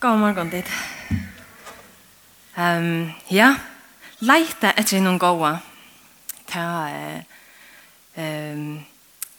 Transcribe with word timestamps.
God 0.00 0.18
morgon 0.18 0.48
dit. 0.48 0.66
Um, 2.56 3.14
ja, 3.26 3.48
leita 4.22 4.70
etter 4.78 5.00
noen 5.02 5.16
gåa. 5.18 5.56
Ta, 6.46 6.66
uh, 6.86 7.16
um, 8.14 8.76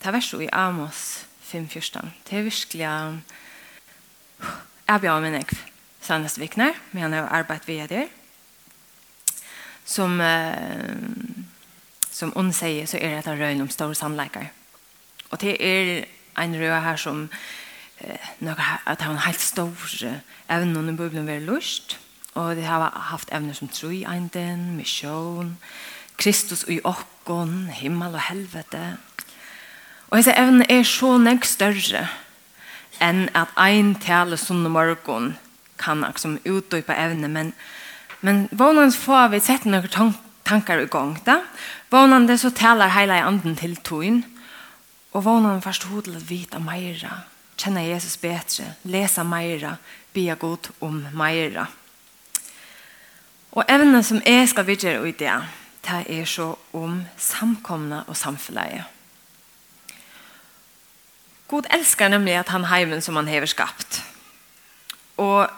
ta 0.04 0.12
verso 0.12 0.42
i 0.44 0.50
Amos 0.52 1.22
5.14. 1.48 2.12
Det 2.28 2.36
er 2.36 2.44
virkelig 2.44 2.90
um, 2.92 3.22
jeg 4.90 5.04
bjør 5.06 5.22
min 5.24 5.38
ekv. 5.40 5.62
Sannest 6.04 6.42
Vikner, 6.44 6.76
men 6.92 7.08
han 7.08 7.16
har 7.16 7.32
arbeidt 7.40 7.68
via 7.68 7.88
der. 7.88 8.12
Som, 9.88 10.20
uh, 10.20 11.40
som 12.12 12.36
hun 12.36 12.52
sier, 12.52 12.84
så 12.84 13.00
er 13.00 13.22
det 13.22 13.32
en 13.32 13.40
røyne 13.40 13.64
om 13.64 13.72
store 13.72 13.96
samleikere. 13.96 14.52
Og 15.32 15.40
det 15.40 15.56
er 15.56 16.04
en 16.36 16.60
røy 16.60 16.76
her 16.84 17.00
som 17.00 17.30
några 18.38 18.64
att 18.84 19.02
han 19.02 19.18
helt 19.18 19.40
stor 19.40 19.78
även 20.48 20.78
om 20.78 20.96
bubblan 20.96 21.26
var 21.26 21.40
lust. 21.40 21.98
Och 22.34 22.56
det 22.56 22.66
har 22.66 22.90
haft 22.90 23.32
ämnen 23.32 23.56
som 23.56 23.68
tro 23.68 23.92
i 23.92 24.06
anden 24.06 24.78
mission 24.78 25.58
Kristus 26.16 26.66
i 26.68 26.82
okkon 26.84 27.68
himmel 27.68 28.14
och 28.14 28.20
helvete. 28.20 28.98
Och 30.10 30.18
dessa 30.18 30.34
ämnen 30.34 30.72
är 30.72 30.84
så 30.84 31.18
näck 31.18 31.46
större 31.46 32.10
än 33.00 33.30
att 33.34 33.50
en 33.58 33.96
tale 33.96 34.38
som 34.38 34.72
morgon 34.72 35.36
kan 35.76 36.02
liksom 36.02 36.40
utdöpa 36.44 36.96
ämnen 36.96 37.34
men 37.34 37.54
men 38.22 38.48
vanans 38.52 38.98
får 38.98 39.30
vi 39.30 39.40
sett 39.40 39.66
några 39.66 39.88
tankar 39.88 40.30
tankar 40.50 40.80
i 40.80 40.86
gång 40.86 41.18
da. 41.26 41.42
Vånande 41.90 42.38
så 42.38 42.50
talar 42.50 42.90
hela 42.90 43.22
anden 43.22 43.56
til 43.56 43.76
toin, 43.76 44.26
og 45.14 45.26
vånande 45.26 45.62
først 45.62 45.84
hodel 45.84 46.16
at 46.16 46.30
vita 46.30 46.60
meira 46.60 47.24
kjenne 47.60 47.84
Jesus 47.84 48.18
bedre, 48.18 48.74
lese 48.84 49.24
meira, 49.24 49.76
be 50.14 50.36
god 50.40 50.72
om 50.82 51.02
meira. 51.14 51.68
Og 53.52 53.66
evnen 53.70 54.04
som 54.04 54.22
jeg 54.26 54.50
skal 54.50 54.68
videre 54.68 55.10
i 55.10 55.12
det, 55.12 55.36
det 55.86 56.04
er 56.20 56.26
så 56.26 56.54
om 56.74 57.02
samkomne 57.18 58.04
og 58.08 58.18
samfunnet. 58.18 58.84
God 61.50 61.66
elskar 61.74 62.12
nemlig 62.14 62.36
at 62.38 62.50
han 62.54 62.70
heimen 62.70 63.02
som 63.02 63.16
han 63.16 63.28
hever 63.28 63.50
skapt. 63.50 64.04
Og 65.18 65.50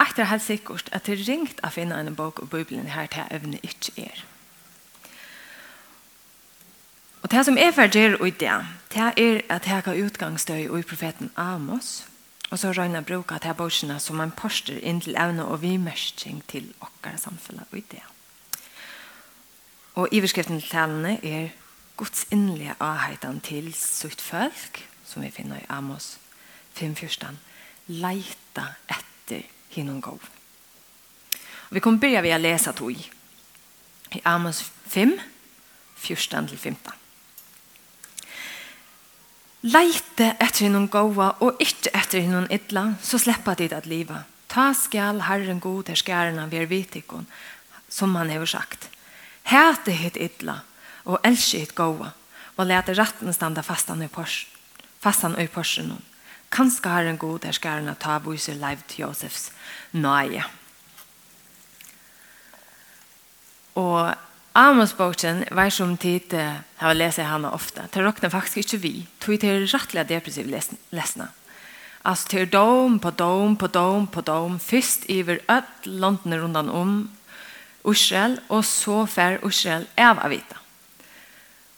etter 0.00 0.30
helt 0.30 0.42
sikkert 0.42 0.88
at 0.92 1.06
det 1.06 1.18
er 1.18 1.26
ringt 1.28 1.60
å 1.62 1.70
finne 1.74 1.98
en 2.00 2.16
bok 2.16 2.40
og 2.40 2.50
Bibelen 2.50 2.88
her 2.88 3.06
til 3.12 3.28
evne 3.30 3.60
ikke 3.62 4.08
er. 4.08 4.24
Og 7.22 7.30
det 7.30 7.44
som 7.44 7.58
er 7.60 7.74
ferdig 7.76 8.14
i 8.24 8.30
det, 8.30 8.56
Det 8.88 9.00
er 9.16 9.40
at 9.48 9.66
jeg 9.66 9.82
har 9.84 10.04
utgangsstøy 10.04 10.78
i 10.78 10.82
profeten 10.82 11.30
Amos, 11.36 12.06
og 12.50 12.58
så 12.58 12.72
røyner 12.72 13.00
bruker 13.00 13.36
at 13.36 13.44
jeg 13.44 13.56
borsene 13.56 14.00
som 14.00 14.20
en 14.20 14.32
poster 14.32 14.78
inn 14.80 15.00
til 15.04 15.16
evne 15.20 15.44
og 15.44 15.60
vimersking 15.62 16.40
til 16.48 16.70
okkar 16.80 17.18
samfunnet 17.20 17.66
og 17.70 17.78
idea. 17.78 18.06
Og 19.94 20.08
iverskriften 20.12 20.60
til 20.60 20.70
talene 20.70 21.18
er 21.26 21.48
Guds 21.96 22.26
innlige 22.30 22.74
avheten 22.80 23.40
til 23.40 23.74
sutt 23.74 24.20
folk, 24.20 24.88
som 25.04 25.22
vi 25.22 25.30
finner 25.30 25.58
i 25.58 25.68
Amos 25.68 26.18
5.14, 26.78 27.36
leita 27.88 28.64
etter 28.88 29.42
hinnom 29.74 30.00
gov. 30.00 30.20
Og 31.68 31.74
vi 31.74 31.80
kommer 31.80 32.00
begynne 32.00 32.22
ved 32.22 32.36
å 32.36 32.40
lese 32.40 32.72
tog 32.72 32.94
i 32.94 34.22
Amos 34.24 34.62
5, 34.86 35.18
14-15. 35.98 37.07
Leite 39.66 40.36
etter 40.38 40.68
innom 40.68 40.86
gåa 40.86 41.32
og 41.42 41.58
ikke 41.58 41.90
etter 41.90 42.20
innom 42.22 42.46
idla, 42.54 42.92
så 43.02 43.18
slipper 43.18 43.56
de 43.58 43.66
at 43.74 43.88
liva. 43.90 44.22
Ta 44.48 44.70
skal 44.72 45.24
Herren 45.26 45.58
god 45.60 45.88
til 45.88 45.98
skærena 45.98 46.46
ved 46.46 46.68
vitikon, 46.70 47.26
som 47.88 48.14
han 48.14 48.30
har 48.30 48.46
sagt. 48.46 48.88
Hete 49.42 49.92
hit 49.92 50.16
idla, 50.16 50.60
og 51.04 51.18
elske 51.24 51.58
hit 51.58 51.74
gåa, 51.74 52.12
og 52.56 52.66
lete 52.66 52.94
retten 52.94 53.34
standa 53.34 53.64
fastan 53.66 54.02
i 54.02 54.08
pors, 54.08 54.46
fastan 55.02 55.34
i 55.40 55.48
porsen. 55.50 55.96
Kanskje 56.54 56.94
Herren 56.94 57.18
god 57.18 57.40
der 57.42 57.52
skærena 57.52 57.96
ta 57.98 58.20
viser 58.22 58.54
leiv 58.54 58.86
til 58.86 59.08
Josefs 59.08 59.50
nøye. 59.92 60.44
Og 63.74 64.14
Amos-boken 64.58 65.44
var 65.54 65.70
som 65.70 65.92
tid 65.96 66.34
uh, 66.34 66.58
har 66.80 66.96
lest 66.96 67.20
henne 67.22 67.50
ofta. 67.54 67.84
Det 67.94 68.02
råkner 68.02 68.32
faktisk 68.32 68.58
ikke 68.58 68.80
vi. 68.82 68.92
Det 69.22 69.44
er 69.46 69.66
rättliga 69.70 70.04
depressiv 70.04 70.48
läsna. 70.90 71.28
Alltså 72.02 72.28
det 72.30 72.52
dom 72.52 72.98
på 72.98 73.10
dom 73.10 73.56
på 73.56 73.66
dom 73.66 74.06
på 74.06 74.20
dom. 74.20 74.58
Først 74.58 75.04
iver 75.08 75.38
öll 75.48 75.62
landene 75.84 76.38
rundt 76.38 76.56
om 76.56 77.10
Israel 77.84 78.40
og 78.48 78.64
så 78.64 79.06
fer 79.06 79.38
Israel 79.46 79.86
av 79.96 80.18
avita. 80.18 80.58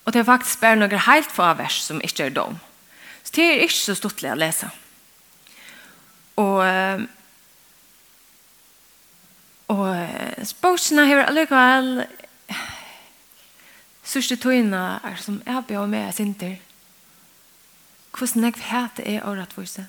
Og 0.04 0.12
det 0.12 0.20
er 0.20 0.24
faktisk 0.24 0.60
bare 0.60 0.76
några 0.76 0.96
helt 0.96 1.32
få 1.32 1.54
vers 1.54 1.82
som 1.82 2.00
ikke 2.00 2.24
er 2.24 2.30
dom. 2.30 2.58
Så 3.24 3.32
det 3.36 3.44
er 3.44 3.62
ikke 3.62 3.76
så 3.76 3.94
stort 3.94 4.24
å 4.24 4.34
lese. 4.34 4.70
Og 6.36 6.64
uh, 6.64 7.08
Og 9.70 10.46
spåsene 10.46 11.04
har 11.06 11.28
allikevel 11.28 12.00
sørste 14.04 14.36
tøyene 14.36 15.00
er 15.04 15.16
som 15.22 15.42
jeg 15.46 15.64
bør 15.68 15.86
med 15.86 16.04
jeg 16.04 16.14
sinter. 16.14 16.56
Hvordan 18.18 18.44
jeg 18.44 18.62
hater 18.66 19.06
er 19.06 19.26
åretvise. 19.28 19.86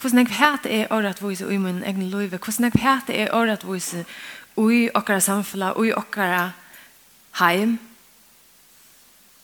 Hvordan 0.00 0.18
jeg 0.18 0.36
hater 0.36 0.70
er 0.70 0.92
åretvise 0.94 1.48
i 1.54 1.56
min 1.56 1.82
egen 1.82 2.10
liv. 2.10 2.28
Hvordan 2.28 2.64
jeg 2.64 2.82
hater 2.82 3.14
er 3.14 3.34
åretvise 3.34 4.04
i 4.58 4.88
okkara 4.94 5.20
samfunnet, 5.20 5.74
i 5.86 5.92
okkara 5.92 6.52
heim. 7.38 7.78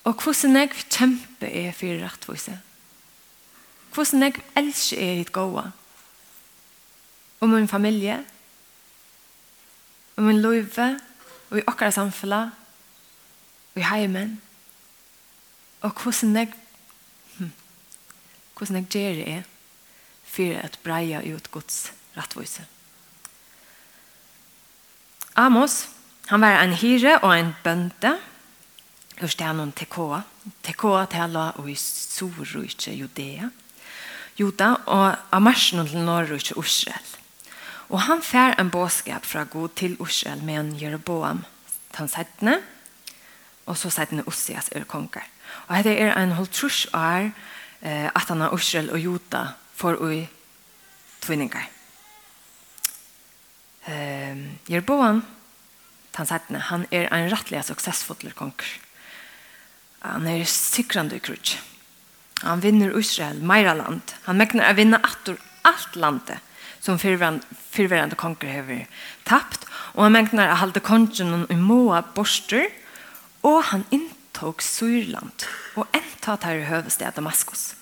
Og 0.05 0.15
hvordan 0.15 0.57
jeg 0.57 0.71
kjemper 0.91 1.49
er 1.49 1.73
for 1.73 2.05
rettvise. 2.05 2.59
Hvordan 3.95 4.23
jeg 4.23 4.43
elsker 4.57 4.99
er 4.99 5.15
hitt 5.15 5.33
gode. 5.33 5.65
Og 7.41 7.49
min 7.49 7.69
familie. 7.69 8.25
Og 10.17 10.23
min 10.23 10.43
liv. 10.43 10.69
Og 10.79 11.01
i 11.59 11.67
okkara 11.67 11.91
samfella, 11.95 12.43
og 13.75 13.81
i 13.81 13.87
heimen, 13.89 14.41
og 15.85 15.91
hvordan 16.03 16.37
jeg, 16.37 16.53
hm, 17.39 17.53
hvordan 18.57 18.77
jeg 18.77 18.87
gjør 18.91 19.19
det 19.19 19.29
er, 19.33 19.43
for 20.25 20.61
at 20.65 20.79
breia 20.83 21.21
ut 21.35 21.51
Guds 21.51 21.93
rettvise. 22.17 22.67
Amos, 25.37 25.89
han 26.27 26.41
var 26.41 26.63
en 26.63 26.75
hyre 26.79 27.19
og 27.19 27.35
en 27.39 27.53
bønte, 27.65 28.17
ur 29.23 29.31
stenen 29.31 29.73
Tekoa. 29.73 30.23
Tekoa 30.63 31.05
tala 31.11 31.51
og 31.61 31.69
i 31.71 31.75
Sorrujtje 31.79 32.95
Judea. 32.95 33.51
Juda 34.39 34.73
og 34.91 35.05
av 35.31 35.43
marsen 35.43 35.85
til 35.87 36.03
Norrujtje 36.03 36.57
Israel. 36.59 37.11
Og 37.95 38.01
han 38.09 38.25
fær 38.27 38.57
en 38.59 38.73
båskap 38.75 39.23
fra 39.23 39.45
god 39.47 39.77
til 39.79 39.93
Israel 40.03 40.41
med 40.43 40.57
en 40.59 40.71
Jeroboam. 40.81 41.45
Han 41.95 42.09
settene, 42.11 42.57
og 43.71 43.77
så 43.79 43.91
settene 43.95 44.25
Ossias 44.27 44.67
er 44.75 44.87
konger. 44.91 45.23
Og 45.69 45.77
dette 45.77 45.93
er 46.03 46.17
en 46.19 46.35
holdt 46.35 46.57
trus 46.59 46.89
år 46.91 47.29
eh, 47.87 48.09
at 48.11 48.27
han 48.33 48.43
har 48.43 48.55
Israel 48.57 48.91
og 48.91 48.99
Jota 48.99 49.45
for 49.79 49.95
å 50.03 50.09
tvinninger. 51.23 51.69
Eh, 53.87 54.43
Jeroboam, 54.73 55.23
han 56.19 56.27
settene, 56.27 56.65
han 56.67 56.89
er 56.91 57.07
en 57.15 57.31
rettelig 57.31 57.63
suksessfull 57.69 58.35
konger. 58.35 58.73
Han 60.03 60.27
er 60.27 60.43
sikrande 60.51 61.21
i 61.21 61.23
krutsk. 61.23 61.61
Han 62.43 62.61
vinner 62.61 62.99
Israel, 62.99 63.39
meira 63.39 63.77
land. 63.79 64.17
Han 64.27 64.37
mekner 64.43 64.67
å 64.67 64.75
vinne 64.77 64.99
alt 64.99 65.95
landet 65.95 66.43
som 66.85 66.99
fyrverande 67.01 68.19
konger 68.21 68.51
hever 68.53 68.85
tapt, 69.25 69.65
og 69.95 70.05
han 70.05 70.17
mengnar 70.19 70.53
å 70.53 70.61
halde 70.61 70.83
kongen 70.85 71.47
i 71.49 71.57
måa 71.57 72.03
borster, 72.17 72.69
og 73.45 73.63
han 73.71 73.87
inntog 73.95 74.61
Syrland, 74.65 75.47
og 75.81 75.89
entat 75.97 76.45
her 76.45 76.61
i 76.61 76.69
høvestet 76.69 77.17
Damaskus. 77.17 77.73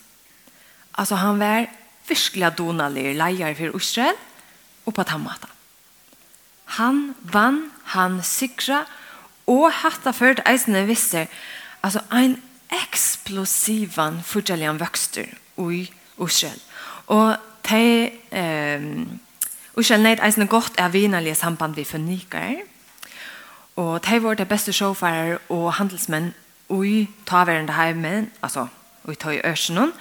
Altså 0.94 1.18
han 1.18 1.40
var 1.40 1.66
virkelig 2.08 2.52
donalig 2.58 3.12
leier 3.18 3.56
for 3.58 3.78
Israel, 3.78 4.18
og 4.86 4.94
på 4.94 5.06
tammata. 5.06 5.50
Han 6.78 7.12
vann, 7.22 7.70
han 7.94 8.20
sikra, 8.26 8.84
og 9.50 9.70
hatta 9.82 10.12
ført 10.14 10.42
eisene 10.46 10.84
visser, 10.86 11.26
altså 11.82 12.02
ein 12.14 12.38
eksplosivan 12.72 14.22
fordelian 14.24 14.80
vøkster 14.80 15.28
i 15.58 15.84
Israel. 16.22 16.60
Og 17.12 17.36
te 17.62 18.12
ehm 18.30 19.20
Och 19.74 19.86
sen 19.86 20.06
är 20.06 20.16
det 20.16 20.44
gott 20.44 20.72
är 20.76 20.88
vinarliga 20.88 21.34
samband 21.34 21.74
vi 21.74 21.84
förnikar. 21.84 22.62
Och 23.74 24.00
det 24.00 24.18
var 24.18 24.34
det 24.34 24.44
bästa 24.44 24.72
sjåfärger 24.72 25.38
och 25.46 25.72
handelsmän 25.72 26.32
i 26.68 27.06
tavärende 27.24 27.72
heimen, 27.72 28.30
alltså 28.40 28.68
i 29.08 29.14
ta 29.14 29.32
i 29.32 29.46
örsen. 29.46 29.92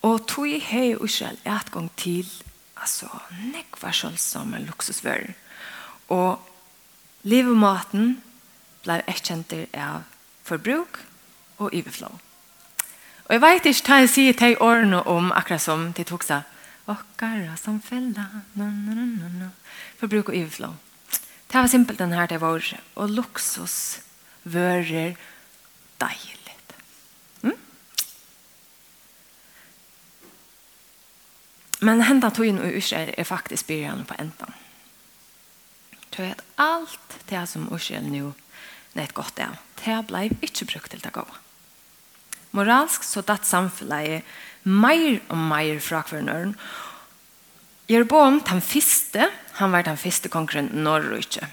Och 0.00 0.26
tog 0.26 0.48
i 0.48 0.58
hej 0.58 0.96
och 0.96 1.10
själ 1.10 1.36
ett 1.44 1.70
gång 1.70 1.88
till 1.94 2.30
alltså 2.74 3.08
nekvar 3.54 3.92
självsamma 3.92 4.58
luxusvärden. 4.58 5.34
Och 6.06 6.48
livmaten 7.22 8.20
blev 8.82 9.02
erkänt 9.06 9.52
av 9.74 10.02
förbruk 10.42 10.96
och 11.56 11.74
överflöd. 11.74 12.18
Och 13.22 13.34
jag 13.34 13.40
vet 13.40 13.66
inte 13.66 13.92
hur 13.92 14.00
jag 14.00 14.10
säger 14.10 14.32
till 14.32 14.56
årene 14.60 15.00
om 15.00 15.32
akkurat 15.32 15.62
som 15.62 15.92
de 15.92 16.04
tog 16.04 16.24
seg 16.24 16.42
Okkara 16.88 17.56
som 17.56 17.80
fella 17.82 18.26
No, 18.52 18.64
no, 18.64 18.94
no, 18.94 19.04
no, 19.04 19.28
no. 19.28 19.50
Förbruk 19.96 20.28
og 20.28 20.36
överflå. 20.36 20.74
Det 21.46 21.58
var 21.58 21.68
simpelt 21.68 21.98
den 21.98 22.12
här 22.12 22.26
det 22.26 22.38
var. 22.38 22.80
Och 22.94 23.10
luksus 23.10 24.00
vører 24.42 25.16
deilig 25.98 26.38
Mm? 27.42 27.56
Men 31.80 32.00
hända 32.00 32.32
inn 32.44 32.58
og 32.58 32.72
Israel 32.72 33.14
är 33.18 33.24
faktiskt 33.24 33.66
början 33.66 34.04
på 34.04 34.14
ändan. 34.18 34.52
Tror 36.10 36.26
jag 36.28 36.32
att 36.38 36.44
allt 36.56 37.28
det 37.28 37.46
som 37.46 37.76
Israel 37.76 38.08
nu 38.08 38.32
nett 38.92 39.12
gott 39.12 39.38
är, 39.38 39.58
det 39.84 40.06
blev 40.06 40.36
inte 40.40 40.64
brukt 40.64 40.90
till 40.90 41.00
det 41.00 41.10
gåva. 41.10 41.34
Moralsk 42.50 43.02
så 43.04 43.20
datt 43.20 43.46
samfunnet 43.46 44.24
mer 44.64 45.20
og 45.28 45.38
mer 45.38 45.80
fra 45.80 46.02
hverandre. 46.08 46.54
Jeroboam, 47.88 48.40
den 48.44 48.60
første, 48.60 49.30
han 49.56 49.72
var 49.72 49.86
den 49.86 49.96
første 49.96 50.28
kongren 50.28 50.68
Norrøyke. 50.84 51.46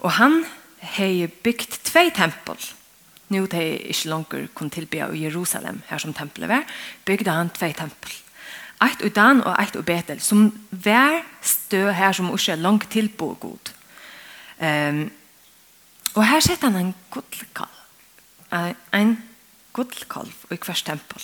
Og 0.00 0.14
han 0.16 0.44
har 0.80 1.28
bygd 1.44 1.82
tvei 1.84 2.08
tempel. 2.16 2.56
Nå 3.30 3.44
det 3.46 3.60
er 3.60 3.90
ikke 3.92 4.10
langt 4.10 4.34
kun 4.56 4.70
tilbe 4.72 5.04
i 5.12 5.24
Jerusalem, 5.26 5.82
her 5.86 6.00
som 6.02 6.14
tempelet 6.16 6.50
var, 6.50 6.64
bygde 7.04 7.30
han 7.30 7.52
tvei 7.54 7.70
tempel. 7.76 8.16
Eit 8.80 9.02
og 9.04 9.12
Dan 9.14 9.42
og 9.44 9.52
eit 9.60 9.76
og 9.76 9.84
Betel, 9.84 10.22
som 10.24 10.48
var 10.70 11.20
stø 11.44 11.90
her 11.92 12.16
som 12.16 12.32
ikke 12.32 12.54
er 12.56 12.62
langt 12.64 12.88
tilbo 12.90 13.34
god. 13.40 13.72
Um, 14.60 15.10
og 16.16 16.24
her 16.26 16.40
setter 16.40 16.70
han 16.70 16.80
en 16.80 16.94
godkalv. 17.10 17.76
en 18.92 19.22
godkalv 19.72 20.32
i 20.50 20.56
hver 20.56 20.82
tempel. 20.84 21.22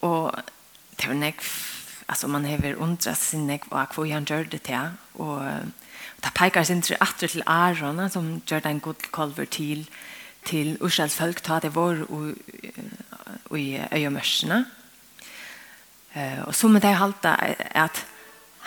Og 0.00 0.32
det 1.00 1.08
var 1.08 1.18
nekv, 1.18 1.50
altså 2.08 2.28
man 2.28 2.44
hever 2.44 2.78
undret 2.78 3.18
sin 3.18 3.46
nekv 3.46 3.72
av 3.72 3.94
hva 3.94 4.06
han 4.12 4.26
gjør 4.28 4.50
det 4.52 4.62
til. 4.68 4.96
Og, 5.18 5.44
det 6.18 6.34
peker 6.34 6.66
sin 6.66 6.82
tru 6.82 6.96
atter 7.00 7.30
til 7.30 7.44
Aron, 7.46 8.00
som 8.10 8.40
gjør 8.46 8.64
det 8.64 8.70
en 8.72 8.80
god 8.82 9.08
kolver 9.14 9.46
til, 9.46 9.86
til 10.44 10.76
Ursals 10.80 11.14
folk, 11.14 11.42
ta 11.42 11.60
det 11.62 11.74
vår 11.76 12.02
og, 12.08 12.34
og 13.50 13.58
i 13.58 13.78
øyemørsene. 13.92 14.64
Uh, 16.16 16.48
og 16.48 16.54
så 16.54 16.68
med 16.68 16.82
det 16.82 16.96
halte 16.98 17.34
at 17.76 18.04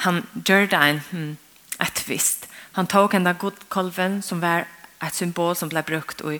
han 0.05 0.21
gjør 0.47 0.69
det 0.71 0.79
en 0.79 1.01
hmm, 1.11 1.37
et 1.81 2.03
visst. 2.07 2.47
Han 2.77 2.87
tok 2.87 3.13
en 3.13 3.27
god 3.35 3.65
kolven 3.69 4.21
som 4.21 4.41
var 4.41 4.67
et 5.01 5.15
symbol 5.17 5.55
som 5.57 5.69
ble 5.69 5.81
brukt 5.83 6.21
i 6.29 6.37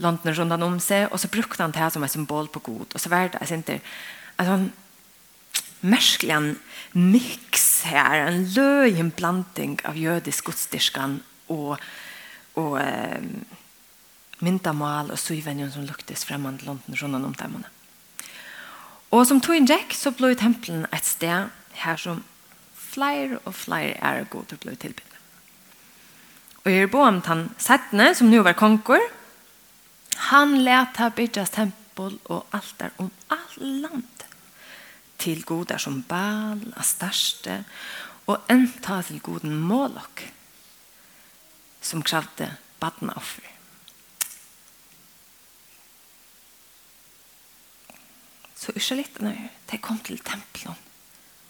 London 0.00 0.34
rundt 0.38 0.62
om 0.62 0.78
seg, 0.80 1.08
og 1.10 1.20
så 1.20 1.28
brukte 1.28 1.62
han 1.62 1.74
det 1.74 1.92
som 1.92 2.04
et 2.06 2.10
symbol 2.10 2.48
på 2.48 2.60
god 2.60 2.94
Og 2.94 3.00
så 3.00 3.08
var 3.08 3.28
det 3.28 3.50
inte 3.50 3.80
att 4.36 4.46
han 4.46 4.72
märskligen 5.80 6.58
mix 6.92 7.82
här 7.82 8.18
en 8.18 8.52
löjen 8.52 9.12
blandning 9.16 9.78
av 9.84 9.96
jødisk 9.96 10.44
godstyrskan 10.44 11.20
och 11.46 11.80
och 12.54 12.80
eh, 12.80 13.22
myntamal 14.38 15.10
och 15.10 15.18
syvenjon 15.18 15.72
som 15.72 15.82
luktes 15.82 16.24
främmande 16.24 16.64
London 16.64 16.96
rundt 16.96 17.26
om 17.26 17.34
temmarna. 17.34 17.66
Och 19.08 19.26
som 19.26 19.40
tog 19.40 19.56
en 19.56 19.66
jack 19.66 19.94
så 19.94 20.10
blev 20.10 20.34
templen 20.34 20.86
ett 20.92 21.04
sted 21.04 21.48
här 21.72 21.96
som 21.96 22.22
flyer 22.74 23.38
og 23.44 23.54
flyer 23.54 23.98
är 24.02 24.26
god 24.30 24.52
och 24.52 24.58
blev 24.58 24.92
Og 26.64 26.72
jeg 26.72 26.82
er 26.82 26.86
boam 26.86 27.22
han 27.26 27.50
settene, 27.58 28.14
som 28.14 28.30
nu 28.30 28.38
var 28.38 28.52
konkor 28.52 29.00
han 30.16 30.64
lät 30.64 31.14
bygges 31.16 31.50
tempel 31.50 31.84
tempel 31.94 32.18
och 32.22 32.46
altar 32.50 32.90
om 32.96 33.10
alt 33.28 33.56
land 33.56 34.23
til 35.24 35.44
goder 35.48 35.80
som 35.80 36.02
bal, 36.08 36.60
største, 36.84 37.62
og 38.26 38.44
enta 38.50 39.00
til 39.04 39.20
goden 39.24 39.56
målok, 39.56 40.24
som 41.84 42.02
kravde 42.02 42.48
badnaoffer. 42.80 43.50
Så 48.56 48.72
israelittene, 48.76 49.50
de 49.70 49.78
kom 49.78 49.98
til 50.00 50.20
tempelen, 50.24 50.76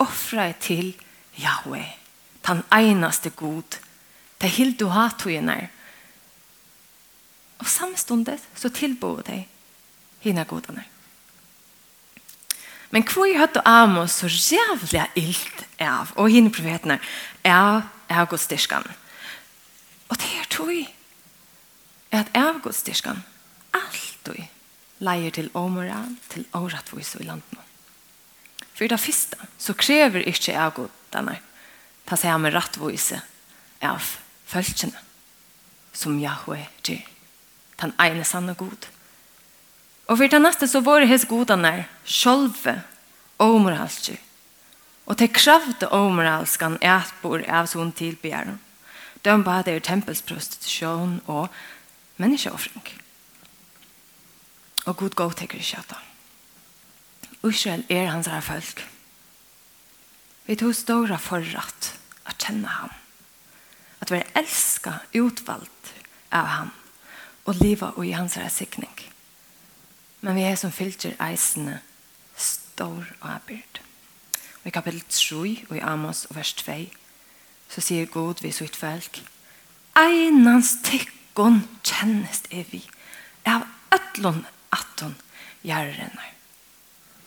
offret 0.03 0.59
til 0.63 0.95
Yahweh, 1.39 1.95
den 2.47 2.63
einaste 2.75 3.31
god, 3.31 3.79
de 4.43 4.51
hildu 4.51 4.89
hatugene, 4.91 5.69
og 7.63 7.71
samstundet 7.71 8.43
så 8.55 8.69
tilbod 8.69 9.23
de 9.23 9.45
hina 10.27 10.43
godene. 10.43 10.85
Men 12.95 13.03
hvor 13.11 13.27
er 13.27 13.41
høyt 13.43 13.57
Amos 13.67 14.21
så 14.21 14.29
jævlig 14.31 15.03
ilt 15.19 15.65
av, 15.83 16.13
og 16.15 16.31
henne 16.31 16.53
profetene, 16.55 17.01
er 17.43 17.83
av 18.07 18.29
godstyrskan. 18.31 18.87
Og 20.07 20.21
det 20.23 20.31
er 20.39 20.47
tog 20.53 20.71
at 22.15 22.31
av 22.39 22.61
godstyrskan 22.63 23.25
alltid 23.75 24.45
leier 25.03 25.35
til 25.35 25.51
åmora, 25.59 26.05
til 26.31 26.47
åretvis 26.55 27.17
i 27.19 27.27
landet. 27.27 27.59
For 28.75 28.87
det 28.87 29.01
første 29.03 29.51
så 29.59 29.75
krever 29.75 30.29
ikke 30.31 30.55
av 30.55 30.77
godene 30.79 31.41
ta 32.07 32.19
seg 32.21 32.39
med 32.39 32.55
rettvise 32.55 33.19
av 33.83 34.07
følelsene 34.47 35.03
som 35.95 36.19
Yahweh 36.23 36.69
gjør. 36.87 37.03
Den 37.83 37.95
ene 37.99 38.23
sanne 38.23 38.55
god. 38.55 38.87
Og 40.07 40.19
for 40.19 40.29
det 40.29 40.41
neste 40.43 40.69
så 40.69 40.83
var 40.85 41.01
det 41.01 41.09
hans 41.09 41.25
godene 41.29 41.87
sjølve 42.05 42.83
og 43.41 43.61
moralske. 43.65 44.19
Og 45.05 45.19
til 45.21 45.33
kravte 45.33 45.89
og 45.93 46.13
moralskan 46.17 46.79
er 46.81 47.03
at 47.03 47.15
bor 47.23 47.43
av 47.49 47.69
sånn 47.69 47.93
tilbjørn. 47.97 48.59
De 49.25 49.37
bare 49.45 49.73
er 49.73 49.85
tempelsprostitusjon 49.85 51.21
og 51.33 51.49
menneskeoffring. 52.21 52.85
Og 54.85 54.97
god 55.01 55.17
god 55.17 55.39
tenker 55.41 55.61
ikke 55.61 55.81
at 55.81 55.97
Israel 57.45 57.85
er 57.89 58.11
hans 58.13 58.29
her 58.29 58.41
folk. 58.41 58.85
Vi 60.45 60.57
tog 60.57 60.75
stora 60.77 61.17
forratt 61.21 61.95
at 62.29 62.41
kjenne 62.41 62.69
ham. 62.69 62.93
At 64.01 64.13
vi 64.13 64.21
elsket 64.37 65.17
utvalgt 65.17 65.93
av 66.33 66.49
ham 66.49 66.73
og 67.45 67.61
livet 67.61 67.97
og 67.97 68.05
i 68.07 68.17
hans 68.17 68.37
her 68.41 68.49
sikning. 68.53 68.93
Men 70.25 70.39
vi 70.39 70.47
er 70.49 70.57
som 70.57 70.73
fylgjer 70.73 71.19
eisene 71.21 71.83
stor 72.41 73.05
og 73.21 73.27
abyrd. 73.29 73.81
Og 74.63 74.71
i 74.71 74.73
kapittel 74.73 75.03
3 75.13 75.67
og 75.69 75.77
i 75.77 75.83
Amos 75.85 76.25
og 76.31 76.39
vers 76.39 76.55
2 76.57 76.79
så 77.75 77.83
sier 77.85 78.09
God 78.09 78.41
vi 78.41 78.53
sitt 78.55 78.77
folk 78.77 79.21
Einans 79.99 80.79
tykkon 80.87 81.61
kjennest 81.87 82.49
er 82.51 82.65
vi 82.71 82.81
av 83.47 83.67
ötlon 83.95 84.41
atton 84.75 85.15
gjerrenar. 85.63 86.33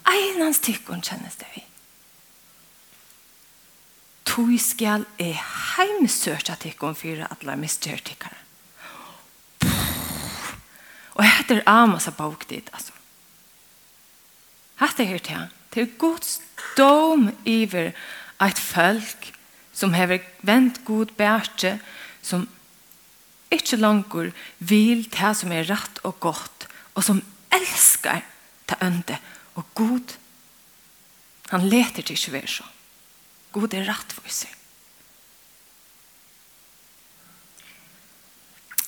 Einans 0.08 0.60
tykkon 0.64 1.04
kjennest 1.06 1.46
er 1.46 1.54
vi. 1.54 1.64
Tui 4.28 4.58
skal 4.60 5.06
er 5.22 5.38
e 5.38 5.46
heimsøkja 5.78 6.58
tykkon 6.66 6.98
fyrir 6.98 7.30
atla 7.30 7.56
misgjør 7.56 8.04
tykkara. 8.10 8.47
Og 11.18 11.26
hette 11.26 11.58
er 11.58 11.70
Amos 11.70 12.08
av 12.10 12.18
bok 12.20 12.46
dit, 12.50 12.68
altså. 12.74 12.94
Hette 14.78 15.04
er 15.04 15.16
her 15.16 15.24
til. 15.26 15.48
Det 15.74 15.84
er 15.84 15.96
Guds 15.98 16.38
dom 16.78 17.32
iver 17.46 17.94
et 18.42 18.62
folk 18.62 19.32
som 19.74 19.94
hever 19.98 20.22
vent 20.46 20.84
god 20.86 21.14
bærtje, 21.18 21.78
som 22.22 22.46
ikke 23.54 23.80
langer 23.80 24.32
vil 24.60 25.06
det 25.10 25.34
som 25.40 25.54
er 25.54 25.68
rett 25.70 26.02
og 26.06 26.20
godt, 26.22 26.68
og 26.94 27.06
som 27.06 27.22
elskar 27.54 28.24
ta 28.70 28.78
ønde 28.86 29.18
og 29.56 29.66
god. 29.78 30.18
Han 31.54 31.70
leter 31.70 32.04
til 32.04 32.18
ikke 32.18 32.36
være 32.36 32.54
så. 32.58 32.66
God 33.56 33.74
er 33.74 33.88
rettviser. 33.88 34.57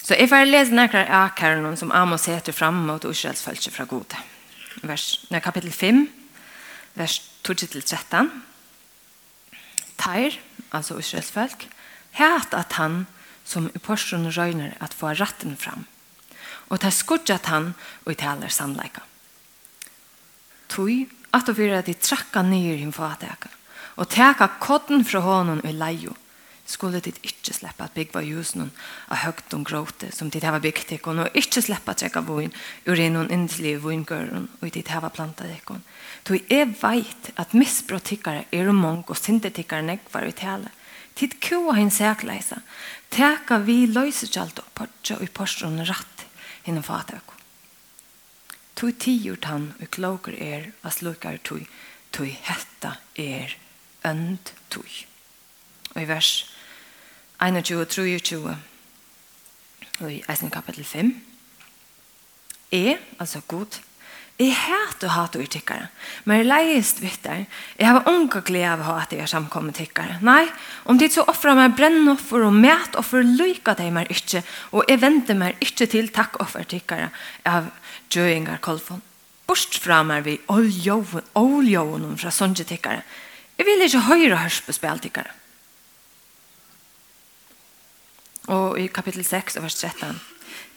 Så 0.10 0.16
jeg 0.18 0.26
får 0.32 0.48
lese 0.50 0.74
nærkere 0.74 1.06
akkurat 1.06 1.78
som 1.78 1.92
Amos 1.94 2.24
heter 2.26 2.56
fram 2.56 2.80
mot 2.88 3.04
Israels 3.06 3.44
følelse 3.46 3.70
fra 3.70 3.84
gode. 3.86 4.18
Vers, 4.82 5.26
når 5.30 5.40
kapittel 5.40 5.72
5, 5.72 6.00
vers 6.98 7.22
2-13. 7.46 8.32
Teir, 10.02 10.40
altså 10.74 10.98
Israels 10.98 11.30
folk, 11.32 11.68
het 12.18 12.58
at 12.58 12.74
han 12.82 13.06
som 13.46 13.68
i 13.70 13.78
porsen 13.78 14.26
røyner 14.34 14.74
at 14.82 14.98
få 14.98 15.14
ratten 15.14 15.54
fram. 15.58 15.86
Og 16.70 16.82
det 16.82 16.94
skudget 16.94 17.46
han 17.46 17.76
og 18.06 18.18
taler 18.18 18.50
sannleika. 18.50 19.06
Tui, 20.70 21.06
at 21.34 21.46
du 21.46 21.54
fyrir 21.54 21.84
at 21.84 21.86
de 21.86 21.94
trakka 21.94 22.42
nyr 22.42 22.82
him 22.82 22.94
fatek, 22.94 23.46
og 24.02 24.10
teka 24.10 24.50
kodden 24.58 25.06
fra 25.06 25.22
hånden 25.22 25.62
i 25.70 25.76
leio, 25.78 26.18
skulle 26.70 27.02
dit 27.02 27.18
ikke 27.26 27.54
slippe 27.56 27.84
at 27.84 27.96
bygge 27.96 28.22
husen 28.30 28.70
av 29.10 29.24
høgt 29.24 29.54
og 29.58 29.66
gråte 29.68 30.12
som 30.16 30.30
dit 30.30 30.44
hava 30.46 30.62
byggt 30.62 30.94
ekon, 31.00 31.24
og 31.24 31.38
ikke 31.38 31.64
slippe 31.66 31.94
at 31.94 32.04
trekke 32.04 32.22
voin 32.28 32.54
ur 32.86 33.02
en 33.02 33.18
og 33.24 33.34
innslige 33.34 33.82
voingøren 33.84 34.50
og 34.62 34.74
dit 34.76 34.92
hava 34.94 35.10
plantet 35.14 35.50
ekon. 35.56 35.82
Toi 36.28 36.42
jeg 36.50 36.76
veit 36.82 37.32
at 37.42 37.56
misbrottikkare 37.58 38.46
er 38.54 38.72
mange 38.72 39.10
og 39.10 39.18
syndetikkare 39.18 39.86
nekvar 39.88 40.30
i 40.30 40.36
tale. 40.36 40.70
Tid 41.20 41.36
kua 41.44 41.74
hin 41.76 41.92
sækleisa, 41.92 42.62
teka 43.12 43.58
vi 43.66 43.82
løysekjalt 43.90 44.62
og 44.62 44.70
portja 44.78 45.18
og 45.20 45.34
porstron 45.36 45.82
ratt 45.90 46.26
hinnom 46.64 46.86
fatøkon. 46.86 47.36
Tui 48.80 48.94
tiur 48.96 49.36
tann 49.44 49.74
og 49.82 49.90
kloker 49.92 50.38
er 50.40 50.70
as 50.88 51.02
lukar 51.04 51.42
tui, 51.44 51.66
tui 52.16 52.30
hetta 52.32 52.94
er 53.20 53.58
önd 54.08 54.54
tui. 54.72 55.04
Og 55.96 56.04
i 56.04 56.08
vers 56.08 56.32
21-23 57.40 58.56
og 60.00 60.12
i 60.12 60.22
eisen 60.32 60.52
kapitel 60.52 60.86
5. 60.86 61.12
er, 62.72 63.00
altså 63.20 63.42
god, 63.48 63.80
jeg 64.40 64.56
hater 64.56 65.10
og 65.10 65.14
hat 65.18 65.34
og 65.36 65.50
tikkere, 65.52 65.90
men 66.24 66.38
jeg 66.40 66.48
leist 66.48 67.02
vitt 67.04 67.24
der. 67.26 67.42
Jeg 67.76 67.88
har 67.90 68.08
unge 68.08 68.40
glede 68.48 68.70
av 68.72 68.80
å 68.80 68.86
ha 68.88 69.02
at 69.02 69.12
jeg 69.12 69.26
er 69.26 69.32
samkommet 69.32 69.76
tikkere. 69.76 70.16
Nei, 70.24 70.46
om 70.88 71.00
de 71.00 71.10
så 71.12 71.26
offrer 71.28 71.58
meg 71.58 71.76
brennoffer 71.76 72.46
og 72.48 72.56
mætoffer 72.56 73.26
lykker 73.28 73.76
de 73.76 73.90
meg 73.92 74.08
ikke, 74.16 74.44
og 74.72 74.88
jeg 74.88 75.02
venter 75.02 75.36
meg 75.36 75.60
ikke 75.60 75.90
til 75.92 76.08
takkoffer 76.16 76.64
tikkere 76.72 77.10
av 77.44 77.68
djøingar 78.08 78.64
kolfon. 78.64 79.04
Bort 79.50 79.76
fra 79.84 80.04
meg 80.08 80.24
vi 80.24 80.38
oljåen 80.48 82.16
fra 82.22 82.32
sånne 82.32 82.64
tikkere. 82.64 83.04
Jeg 83.60 83.68
vil 83.68 83.84
ikke 83.84 84.08
høyre 84.08 84.40
hørspespill 84.46 85.04
tikkere 85.04 85.36
og 88.50 88.80
i 88.82 88.88
kapittel 88.92 89.24
6 89.26 89.60
vers 89.62 89.78
13. 89.78 90.20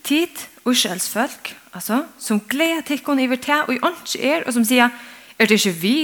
Tid, 0.04 0.44
Israels 0.68 1.08
folk, 1.08 1.54
altså, 1.72 2.02
som 2.18 2.40
gleder 2.50 2.82
tikkun 2.86 3.22
iver 3.22 3.40
te 3.40 3.56
og 3.64 3.72
i 3.74 3.80
ånds 3.82 4.16
er, 4.18 4.44
og 4.46 4.52
som 4.56 4.66
sier, 4.66 4.92
er 5.38 5.48
det 5.48 5.60
ikke 5.60 5.78
vi, 5.80 5.96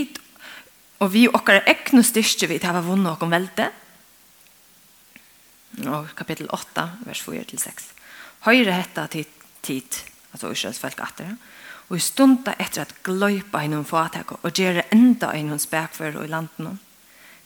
og 1.02 1.12
vi 1.12 1.26
okkar 1.28 1.60
er 1.60 1.70
ekne 1.74 2.02
styrke 2.06 2.48
vi 2.50 2.58
til 2.58 2.72
å 2.72 2.78
ha 2.78 2.84
vunnet 2.86 3.12
okkom 3.12 3.34
velte? 3.34 3.68
Og 5.86 6.08
kapittel 6.18 6.48
8, 6.54 6.86
vers 7.06 7.22
4-6. 7.22 7.90
Høyre 8.46 8.74
hetta 8.74 9.06
tid, 9.10 9.30
tid, 9.62 10.00
altså 10.32 10.50
Israels 10.54 10.80
folk 10.82 11.02
atter, 11.04 11.36
og 11.88 11.96
i 11.96 12.02
stunda 12.02 12.54
etter 12.60 12.84
at 12.84 12.96
gløypa 13.06 13.62
innom 13.64 13.86
fatak 13.88 14.34
og 14.38 14.50
gjøre 14.52 14.88
enda 14.94 15.32
henne 15.34 15.58
spekfører 15.60 16.18
og 16.20 16.26
i 16.26 16.32
landen. 16.32 16.78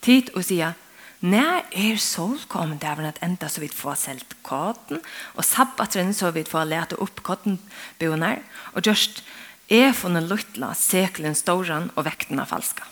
Tid 0.02 0.32
og 0.34 0.44
sier, 0.46 0.74
När 1.22 1.62
er 1.70 1.96
solkommen 1.96 2.78
där 2.78 2.96
var 2.96 3.04
att 3.04 3.22
ända 3.22 3.48
så 3.48 3.60
vi 3.60 3.68
får 3.68 3.94
selt 3.94 4.34
katten 4.42 5.00
och 5.06 5.44
sabbatren 5.44 6.14
så 6.14 6.30
vi 6.30 6.44
får 6.44 6.64
lära 6.64 6.96
upp 6.96 7.22
katten 7.22 7.58
bonar 7.98 8.42
och 8.52 8.86
just 8.86 9.22
är 9.68 9.92
från 9.92 10.16
en 10.16 10.28
lutla 10.28 10.74
seklen 10.74 11.34
storan 11.34 11.90
och 11.94 12.06
väkterna 12.06 12.46
falska. 12.46 12.82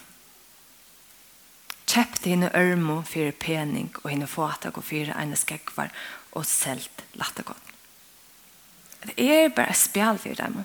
Kjøpte 1.90 2.30
henne 2.30 2.52
ørmo 2.54 3.00
fyrir 3.02 3.34
pening 3.34 3.90
og 4.04 4.12
henne 4.12 4.30
fåtak 4.30 4.78
og 4.78 4.86
fyrir 4.86 5.10
ene 5.18 5.34
skekvar 5.34 5.90
og 6.30 6.46
selt 6.46 7.02
lattegått. 7.18 7.74
Det 9.10 9.18
er 9.18 9.50
bare 9.50 9.74
spjall 9.74 10.22
for 10.22 10.38
dem. 10.38 10.62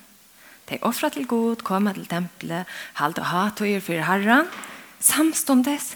De 0.69 0.77
offra 0.85 1.09
til 1.09 1.25
god, 1.25 1.65
kommer 1.65 1.97
til 1.97 2.05
tempelet, 2.05 2.69
halte 3.01 3.25
og 3.25 3.31
hatøyer 3.31 3.81
fyrir 3.81 4.05
herren, 4.05 4.53
samståndes. 4.99 5.95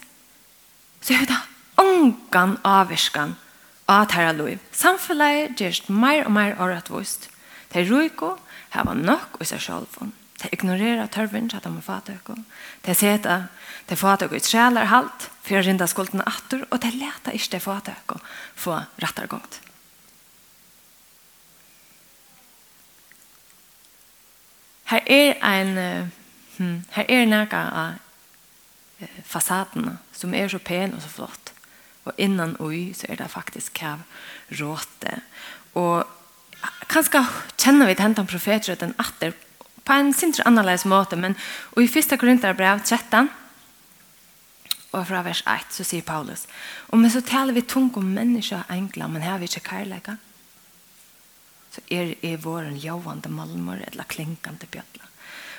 Så 1.01 1.13
er 1.13 1.29
det 1.29 1.37
ongan 1.79 2.57
avvirskan 2.63 3.35
av 3.89 4.07
tæra 4.11 4.33
loiv. 4.35 4.59
Samfellet 4.75 5.57
gjerst 5.59 5.89
meir 5.89 6.27
og 6.27 6.33
meir 6.35 6.59
åretvist. 6.61 7.29
De 7.73 7.83
ruiko 7.87 8.35
hava 8.75 8.93
nok 8.93 9.39
i 9.41 9.47
seg 9.47 9.63
sjálfun. 9.63 10.13
De 10.39 10.49
ignorerer 10.55 11.09
tørven 11.11 11.49
til 11.49 11.59
at 11.59 11.65
de 11.65 11.71
må 11.73 11.81
fatta 11.83 12.15
øko. 12.15 12.35
De 12.85 12.95
seta, 12.95 13.41
de 13.89 13.95
fatta 13.95 14.27
øko 14.27 14.37
i 14.37 14.43
trælar 14.43 14.91
halt, 14.91 15.29
for 15.43 15.59
å 15.59 15.63
rinda 15.65 15.87
skulden 15.89 16.23
atur, 16.25 16.63
og 16.69 16.79
de 16.83 16.91
leta 16.95 17.33
ikke 17.35 17.57
de 17.57 17.63
fatta 17.63 17.95
øko 17.97 18.19
få 18.55 18.77
rattargångt. 19.03 19.61
Her 24.89 25.03
er 25.05 25.35
ein 25.45 25.77
her 26.91 27.05
er 27.07 27.25
nærka 27.25 27.57
av 27.57 27.93
fasaden 29.23 29.97
som 30.11 30.33
er 30.33 30.47
så 30.47 30.59
pen 30.59 30.93
og 30.93 31.01
så 31.01 31.09
flott. 31.09 31.48
Og 32.09 32.17
innan 32.17 32.55
ui 32.59 32.89
så 32.97 33.09
er 33.09 33.19
det 33.19 33.29
faktisk 33.29 33.77
kav 33.77 34.01
råte. 34.59 35.19
Og 35.77 36.07
kanskje 36.89 37.21
kjenner 37.59 37.89
vi 37.89 37.99
hentan 37.99 38.29
profetrøtten 38.29 38.95
atter 38.97 39.35
på 39.85 39.97
en 39.97 40.13
sintra 40.13 40.45
annerledes 40.45 40.85
måte, 40.85 41.17
men 41.17 41.35
i 41.77 41.85
1. 41.85 42.17
Korinther 42.19 42.53
brev 42.53 42.81
13, 42.85 43.29
og 44.89 45.05
fra 45.05 45.21
vers 45.25 45.41
1, 45.45 45.69
så 45.73 45.85
sier 45.85 46.05
Paulus, 46.05 46.47
Om 46.89 47.01
men 47.01 47.11
så 47.13 47.21
taler 47.21 47.53
vi 47.53 47.61
tung 47.61 47.91
om 47.97 48.05
mennesker 48.05 48.63
og 48.63 48.73
enkla, 48.73 49.07
men 49.07 49.21
her 49.21 49.31
har 49.31 49.39
vi 49.39 49.45
ikke 49.45 49.69
kærleika. 49.69 50.15
Så 51.71 51.81
er, 51.89 52.15
det 52.21 52.43
våren 52.45 52.77
jovande 52.77 53.29
malmor, 53.29 53.77
eller 53.91 54.03
klinkande 54.03 54.65
bjøtla. 54.65 55.05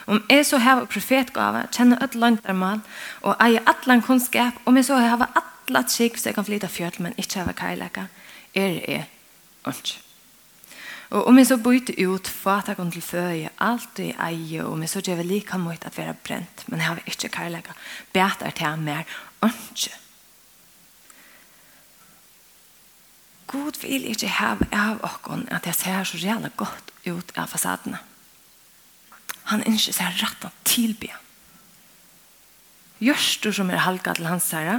Om 0.06 0.24
jeg 0.30 0.46
så 0.46 0.58
har 0.58 0.86
profetgave, 0.90 1.68
kjenner 1.70 2.02
et 2.02 2.14
langt 2.14 2.42
der 2.46 2.52
mal, 2.52 2.80
og 3.22 3.36
eier 3.38 3.62
atlan 3.66 4.02
kunnskap, 4.02 4.58
om 4.66 4.76
jeg 4.76 4.84
så 4.84 4.98
har 4.98 5.30
alla 5.70 5.86
trygg 5.86 6.18
så 6.18 6.30
jeg 6.30 6.36
kan 6.36 6.46
flytta 6.46 6.68
fjøtl, 6.70 7.02
men 7.06 7.16
ikke 7.18 7.40
hava 7.40 7.54
kærleika, 7.56 8.06
er 8.54 8.78
jeg 8.82 9.06
ikke. 9.68 9.98
Og 11.10 11.26
om 11.26 11.38
jeg 11.38 11.46
så 11.48 11.56
bytte 11.58 11.94
ut 12.06 12.28
fatak 12.30 12.78
om 12.78 12.90
til 12.90 13.02
føje, 13.02 13.50
alt 13.58 13.98
i 13.98 14.12
eie, 14.14 14.60
og 14.62 14.76
om 14.76 14.84
jeg 14.84 14.92
så 14.92 15.02
gjør 15.02 15.24
lika 15.26 15.58
mot 15.58 15.86
at 15.86 15.96
være 15.98 16.14
brent, 16.14 16.62
men 16.68 16.78
jeg 16.78 16.86
har 16.86 17.02
ikke 17.06 17.32
kærleika, 17.34 17.74
bet 18.12 18.44
er 18.46 18.54
til 18.54 18.84
mer, 18.84 19.02
ikke. 19.42 19.96
God 23.50 23.80
vil 23.82 24.06
ikke 24.06 24.28
ha 24.30 24.52
av 24.70 25.00
oss 25.02 25.48
at 25.50 25.66
jeg 25.66 25.74
ser 25.74 26.04
så 26.06 26.20
reale 26.22 26.52
godt 26.56 26.92
ut 27.06 27.32
av 27.34 27.50
fasadene. 27.50 27.98
Han 29.50 29.66
ønsker 29.66 29.96
seg 29.96 30.20
rett 30.20 30.38
til 30.38 30.54
tilbe. 30.70 31.10
Gjørst 33.02 33.42
du 33.42 33.50
som 33.50 33.70
er 33.70 33.82
halka 33.82 34.14
til 34.14 34.28
hans 34.30 34.52
herre, 34.54 34.78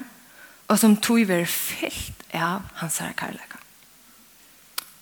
og 0.71 0.79
som 0.79 0.95
tog 1.03 1.25
være 1.27 1.47
fyllt 1.51 2.23
av 2.31 2.63
hans 2.79 3.01
herre 3.03 3.15
kærleika. 3.19 3.59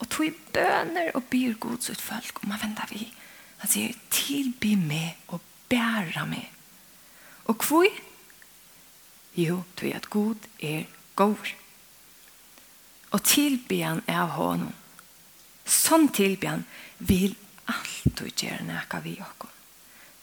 Og 0.01 0.07
tog 0.09 0.37
bøner 0.55 1.11
og 1.13 1.27
byr 1.29 1.57
Guds 1.61 1.91
ut 1.91 2.01
folk, 2.01 2.41
og 2.41 2.49
man 2.49 2.61
venter 2.61 2.89
vi. 2.89 3.05
Han 3.61 3.69
sier, 3.69 3.93
tilby 4.09 4.73
meg 4.79 5.19
og 5.29 5.43
bæra 5.69 6.23
meg. 6.25 6.47
Og 7.51 7.65
hvor? 7.67 7.89
Jo, 9.37 9.61
tog 9.77 9.93
at 9.93 10.09
god 10.09 10.47
er 10.63 10.87
god. 11.19 11.51
Og 13.11 13.21
tilby 13.25 13.83
han 13.83 14.01
av 14.09 14.33
honom. 14.39 14.73
Sånn 15.69 16.09
tilby 16.15 16.49
han 16.49 16.65
vil 16.97 17.35
alt 17.69 18.09
du 18.17 18.25
gjør 18.25 18.65
nækka 18.65 19.03
vi 19.05 19.19
okkom. 19.21 19.53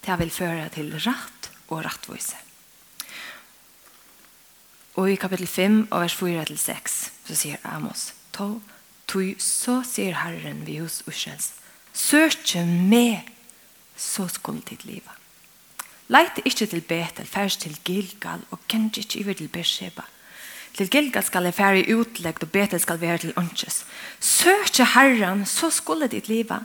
Det 0.02 0.18
vil 0.18 0.34
føre 0.34 0.66
til 0.74 0.90
rett 0.98 1.50
og 1.68 1.84
rettvise. 1.86 2.45
Og 4.96 5.10
i 5.12 5.18
kapittel 5.20 5.46
5 5.46 5.88
og 5.90 6.00
vers 6.00 6.16
4-6, 6.16 6.96
så 7.28 7.36
sier 7.36 7.60
Amos 7.68 8.14
to, 8.32 8.62
tog 9.06 9.34
så 9.42 9.82
sier 9.84 10.16
Herren 10.22 10.64
vi 10.66 10.78
hos 10.80 11.02
Ushels, 11.06 11.52
Søkje 11.96 12.64
med 12.66 13.28
så 13.96 14.26
skulle 14.28 14.60
ditt 14.68 14.84
liva. 14.84 15.14
Leite 16.12 16.44
ikkje 16.44 16.68
til 16.70 16.84
Betel, 16.84 17.26
færs 17.26 17.56
til 17.56 17.76
Gilgal 17.84 18.44
og 18.52 18.60
kjent 18.68 19.00
ikkje 19.00 19.20
iver 19.22 19.38
til 19.38 19.48
Beersheba. 19.48 20.04
Til 20.76 20.90
Gilgal 20.92 21.24
skal 21.24 21.48
jeg 21.48 21.56
fære 21.56 21.96
utleggt 21.96 22.44
og 22.44 22.52
Betel 22.52 22.80
skal 22.80 23.00
være 23.00 23.18
til 23.24 23.34
åndsjes. 23.36 23.84
Søkje 24.20 24.86
Herren 24.92 25.46
så 25.48 25.70
skulle 25.72 26.08
ditt 26.12 26.28
liva. 26.28 26.60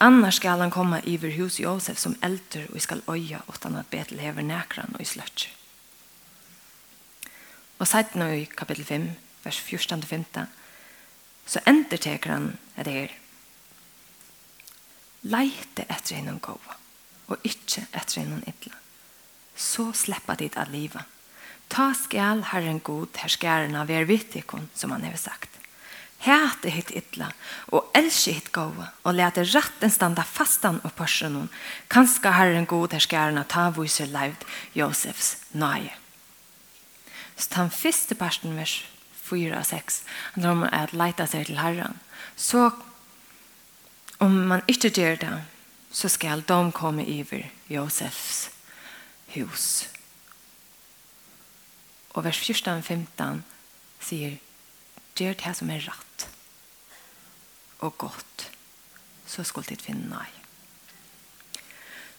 Annars 0.00 0.40
skal 0.40 0.64
han 0.64 0.72
komme 0.72 1.02
iver 1.04 1.36
hos 1.36 1.60
Josef 1.60 2.00
som 2.00 2.16
eldre, 2.24 2.64
og 2.72 2.80
skal 2.80 3.04
øye 3.04 3.44
åttan 3.48 3.76
at 3.76 3.92
Betel 3.92 4.24
hever 4.24 4.42
nækran 4.42 4.96
og 4.96 5.04
i 5.04 5.04
sløtjer. 5.04 5.59
Og 7.80 7.88
sett 7.88 8.16
nå 8.18 8.28
i 8.36 8.44
kapittel 8.44 8.84
5, 8.84 9.06
vers 9.44 9.60
14-15, 9.64 10.50
så 11.48 11.62
ender 11.66 12.00
teker 12.00 12.34
han 12.34 12.50
er 12.76 12.86
det 12.86 12.96
her. 12.96 13.14
Leite 15.32 15.86
etter 15.88 16.18
en 16.20 16.40
gåva, 16.44 16.76
og 17.32 17.46
ikke 17.46 17.86
etter 17.96 18.20
en 18.20 18.44
ytla. 18.48 18.76
Så 19.56 19.90
slipper 19.96 20.38
dit 20.40 20.56
av 20.60 20.68
livet. 20.72 21.16
Ta 21.70 21.92
skal 21.94 22.42
Herren 22.50 22.80
god 22.84 23.16
herskærene 23.22 23.80
av 23.80 23.90
er 23.94 24.08
vittikon, 24.08 24.68
som 24.74 24.92
han 24.92 25.04
har 25.06 25.16
sagt. 25.20 25.48
Hæte 26.20 26.68
hitt 26.72 26.90
ytla, 26.92 27.30
og 27.72 27.88
elske 27.96 28.34
hitt 28.36 28.50
gåva, 28.52 28.90
og 29.04 29.16
lete 29.16 29.46
ratten 29.54 29.92
standa 29.92 30.26
fastan 30.26 30.82
og 30.84 30.92
pørsen 30.98 31.38
hon. 31.38 31.48
Kanska 31.88 32.34
Herren 32.36 32.68
god 32.68 32.98
herskærene 32.98 33.46
ta 33.48 33.70
viser 33.76 34.10
leivd 34.12 34.44
Josefs 34.76 35.38
nøye. 35.56 35.99
Så 37.40 37.48
den 37.54 37.70
første 37.72 38.14
parten, 38.14 38.56
vers 38.56 38.82
4 39.16 39.56
og 39.56 39.66
6, 39.66 40.02
handler 40.34 40.50
om 40.50 40.64
at 40.68 40.92
leita 40.92 41.24
seg 41.26 41.46
til 41.48 41.60
Herren. 41.60 41.96
Så 42.36 42.68
om 44.20 44.36
man 44.50 44.60
ikke 44.68 44.90
gjør 44.92 45.16
det, 45.22 45.38
så 45.90 46.10
skal 46.12 46.44
de 46.44 46.58
komme 46.76 47.06
iver 47.08 47.48
Josefs 47.70 48.50
hus. 49.34 49.88
Og 52.10 52.24
vers 52.24 52.38
14 52.38 52.76
og 52.76 52.84
15 52.84 53.42
sier, 54.04 54.36
gjør 55.16 55.36
det 55.40 55.56
som 55.56 55.70
er 55.72 55.82
rett 55.84 56.28
og 57.80 57.96
godt, 58.00 58.46
så 59.28 59.44
skulle 59.44 59.68
de 59.68 59.80
finne 59.80 60.08
nei. 60.08 60.28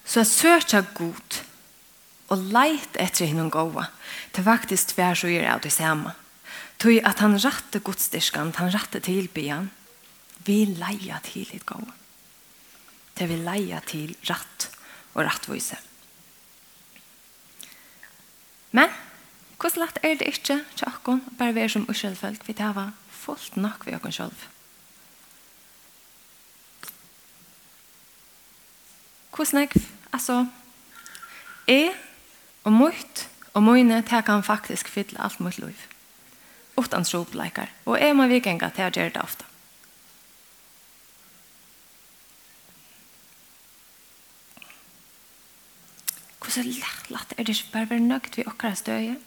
Så 0.06 0.22
jeg 0.22 0.30
søker 0.30 0.90
god 0.98 1.42
og 2.32 2.48
leit 2.54 2.96
etter 3.00 3.28
hinnom 3.28 3.52
gåa. 3.52 3.90
til 4.32 4.48
faktisk 4.48 4.96
tvær 4.96 5.18
så 5.20 5.28
gjør 5.32 5.48
jeg 5.48 5.64
det 5.66 5.74
samme. 5.76 6.16
Tøy 6.82 7.02
at 7.06 7.20
han 7.20 7.38
rette 7.38 7.84
godstyrskan, 7.84 8.56
han 8.58 8.72
rette 8.74 9.04
tilbyan, 9.04 9.70
vi 10.46 10.64
leia 10.66 11.20
til 11.26 11.46
litt 11.52 11.68
gåa. 11.70 11.94
Det 13.18 13.28
vi 13.30 13.38
leia 13.44 13.82
til 13.86 14.16
rett 14.30 14.70
og 15.14 15.26
rettvise. 15.28 15.78
Men, 18.72 18.90
hvordan 19.60 19.84
lett 19.84 20.00
er 20.02 20.16
det 20.18 20.32
ikke 20.32 20.62
til 20.64 20.88
akkon, 20.88 21.22
bare 21.38 21.54
vi 21.54 21.66
er 21.66 21.74
som 21.74 21.86
uskjeldfølg, 21.92 22.40
vi 22.48 22.56
tar 22.58 22.94
fullt 23.12 23.60
nok 23.60 23.84
vi 23.86 23.94
akkon 23.94 24.16
sjølv. 24.16 24.48
Hvordan 29.36 29.62
er 29.62 29.68
det? 29.74 29.84
Altså, 30.14 30.46
jeg 31.68 31.92
Og 32.64 32.74
mot 32.74 33.28
og 33.54 33.64
mine 33.64 34.02
tar 34.02 34.22
kan 34.22 34.44
faktisk 34.44 34.88
fylle 34.88 35.22
alt 35.22 35.40
mot 35.40 35.58
liv. 35.58 35.78
Utan 36.78 37.04
tropleikar. 37.04 37.72
Og 37.86 38.00
jeg 38.00 38.16
må 38.16 38.28
vikenga 38.28 38.70
til 38.70 38.88
å 38.88 38.92
gjøre 38.96 39.14
det 39.16 39.24
ofte. 39.24 39.46
Hvordan 46.40 46.72
lett 47.12 47.34
er 47.38 47.44
det 47.44 47.56
ikke 47.56 47.74
bare 47.74 47.90
være 47.90 48.08
nøgt 48.08 48.38
vi 48.38 48.48
okkara 48.48 48.76
støye? 48.76 49.18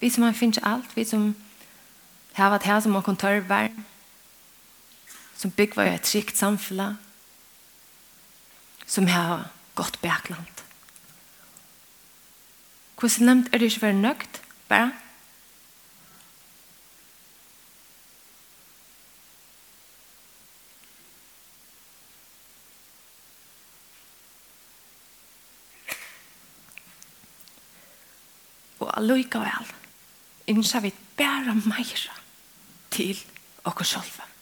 Vi 0.00 0.10
som 0.10 0.22
har 0.22 0.32
finnet 0.32 0.60
alt, 0.62 0.96
vi 0.96 1.04
som 1.04 1.34
har 2.34 2.50
vært 2.50 2.68
her 2.68 2.80
som 2.80 2.94
har 2.94 3.02
kontorver, 3.02 3.68
som 5.36 5.50
bygger 5.50 5.82
et 5.88 6.02
trygt 6.02 6.36
samfunn, 6.38 6.96
som 8.86 9.06
har 9.06 9.48
gått 9.74 10.00
baklant. 10.02 10.64
Hvordan 13.04 13.26
nevnt 13.26 13.48
er 13.52 13.58
det 13.58 13.66
ikke 13.66 13.82
være 13.82 13.92
nøgt? 13.92 14.42
Bare? 14.68 14.92
Og 28.80 28.96
allikevel, 28.96 29.74
innsa 30.46 30.80
vi 30.80 30.94
bare 31.16 31.54
meira 31.60 32.16
til 32.90 33.20
oss 33.64 33.92
sjølve. 33.92 34.33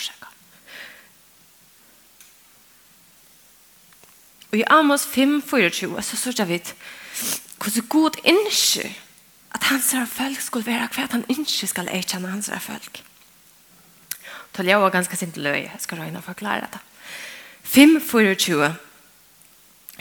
orsaka. 0.00 0.32
Og 4.50 4.58
i 4.58 4.66
Amos 4.66 5.06
5, 5.06 5.42
24, 5.46 6.02
så 6.02 6.16
sørger 6.16 6.48
vi 6.50 6.58
hvordan 7.60 7.86
god 7.92 8.18
innskjer 8.24 8.90
at 9.54 9.66
hans 9.68 9.92
folk 10.10 10.40
skulle 10.42 10.66
være 10.66 10.88
hva 10.94 11.06
han 11.12 11.24
ikke 11.30 11.68
skal 11.70 11.90
eikjenne 11.92 12.32
hans 12.32 12.50
folk. 12.64 13.02
Tal 14.54 14.66
jeg 14.66 14.80
var 14.82 14.90
ganske 14.90 15.16
sint 15.16 15.36
løy, 15.38 15.68
jeg 15.68 15.82
skal 15.82 16.00
røyne 16.02 16.18
og 16.18 16.26
forklare 16.26 16.66
det. 16.72 16.80
5, 17.62 18.00
24, 18.02 18.72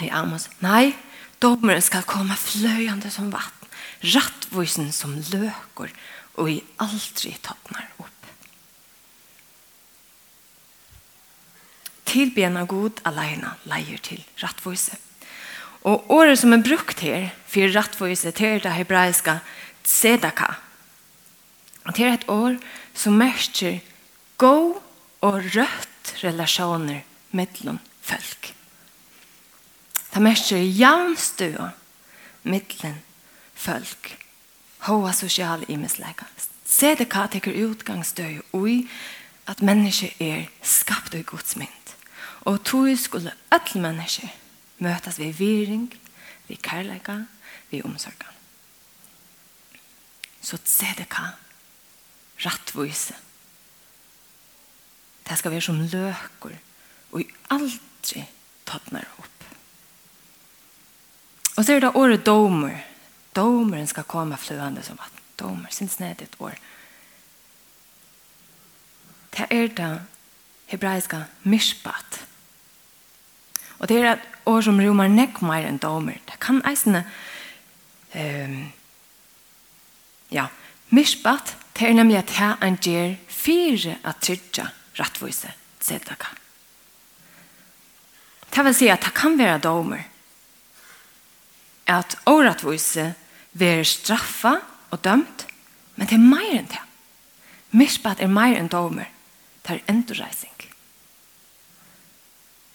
i 0.02 0.10
Amos, 0.15 0.47
nei, 0.63 0.95
dommeren 1.43 1.84
skal 1.84 2.08
komme 2.08 2.38
fløyende 2.39 3.12
som 3.13 3.30
vatten, 3.34 3.69
rattvoisen 4.15 4.93
som 4.95 5.17
løker, 5.30 5.93
og 6.39 6.50
i 6.50 6.62
aldri 6.82 7.36
toppner 7.43 7.86
opp. 8.00 8.18
tilbyen 12.10 12.58
av 12.58 12.69
god 12.72 13.02
alene 13.08 13.54
leier 13.69 14.02
til 14.04 14.24
rattvise. 14.41 14.98
Og 15.88 16.10
året 16.12 16.39
som 16.41 16.54
er 16.54 16.63
brukt 16.65 17.04
her 17.06 17.30
for 17.48 17.72
rattvise 17.76 18.34
til 18.36 18.60
det 18.63 18.74
hebraiska 18.76 19.39
tzedaka. 19.86 20.54
Og 21.86 21.95
til 21.95 22.10
er 22.10 22.17
et 22.17 22.30
år 22.30 22.58
som 22.93 23.17
merker 23.17 23.80
god 24.38 24.80
og 25.22 25.34
rødt 25.56 26.15
relasjoner 26.24 27.04
mellom 27.32 27.80
folk. 28.02 28.54
Det 30.13 30.22
merker 30.22 30.58
jævnstua 30.58 31.69
mellom 32.43 33.00
folk. 33.54 34.15
Hoa 34.88 35.13
sosial 35.13 35.65
imenslega. 35.67 36.28
Tzedaka 36.65 37.28
teker 37.28 37.58
utgangsstøy 37.65 38.39
og 38.54 38.69
i 38.69 38.80
at 39.50 39.62
mennesker 39.65 40.13
er 40.22 40.45
skapt 40.62 41.15
i 41.17 41.24
Guds 41.26 41.58
mynd. 41.58 41.79
Og 42.47 42.63
tog 42.63 42.88
skulle 42.99 43.34
alle 43.52 43.82
mennesker 43.82 44.28
møtes 44.80 45.19
ved 45.19 45.34
viring, 45.34 45.89
ved 46.47 46.58
kærleika, 46.58 47.17
ved 47.71 47.84
omsorgen. 47.86 48.36
Så 50.41 50.58
tzedeka, 50.58 51.23
rattvise. 52.45 53.15
Det 55.30 55.38
skal 55.38 55.52
være 55.52 55.62
som 55.62 55.82
løker, 55.82 56.56
og 57.12 57.23
aldri 57.49 58.23
tøtner 58.65 59.06
opp. 59.17 59.45
Og 61.58 61.65
så 61.65 61.75
er 61.75 61.84
det 61.84 61.95
året 61.95 62.25
domer. 62.25 62.80
Domeren 63.36 63.88
skal 63.88 64.04
komme 64.04 64.38
fløende 64.38 64.84
som 64.84 64.99
att 64.99 65.19
domer, 65.39 65.67
synes 65.71 65.95
det 65.95 66.08
er 66.08 66.12
et 66.23 66.36
år. 66.39 66.56
Det 69.38 69.47
er 69.49 69.67
det 69.67 70.02
hebraiska 70.65 71.23
mishpat. 71.43 72.29
Og 73.80 73.88
det 73.88 74.02
er 74.02 74.12
et 74.13 74.28
år 74.50 74.62
som 74.65 74.80
romar 74.82 75.10
nekk 75.12 75.42
mer 75.46 75.68
enn 75.68 75.80
domer. 75.82 76.20
Det 76.28 76.39
kan 76.44 76.62
eisne 76.68 77.06
um, 78.15 78.60
ja, 80.30 80.50
mishpat 80.89 81.56
det 81.80 81.88
er 81.88 81.96
nemlig 81.96 82.18
at 82.20 82.32
her 82.36 82.58
en 82.65 82.76
gjer 82.76 83.15
fire 83.32 83.96
at 84.04 84.20
trytja 84.20 84.65
rattvise 85.00 85.54
tzedaka. 85.80 86.34
Det 88.50 88.65
vil 88.65 88.76
si 88.76 88.89
at 88.92 89.06
det 89.06 89.13
kan 89.15 89.38
være 89.39 89.62
domer 89.63 90.04
at 91.89 92.18
åratvise 92.28 93.13
være 93.58 93.86
straffa 93.88 94.58
og 94.92 95.04
dømt, 95.04 95.48
men 95.96 96.08
det 96.08 96.18
er 96.18 96.28
mer 96.36 96.52
enn 96.60 96.68
det. 96.70 96.82
Mishpat 97.72 98.20
er 98.20 98.30
mer 98.30 98.58
enn 98.60 98.70
domer. 98.70 99.08
Det 99.63 99.78
er 99.78 99.94
endurreising. 99.94 100.68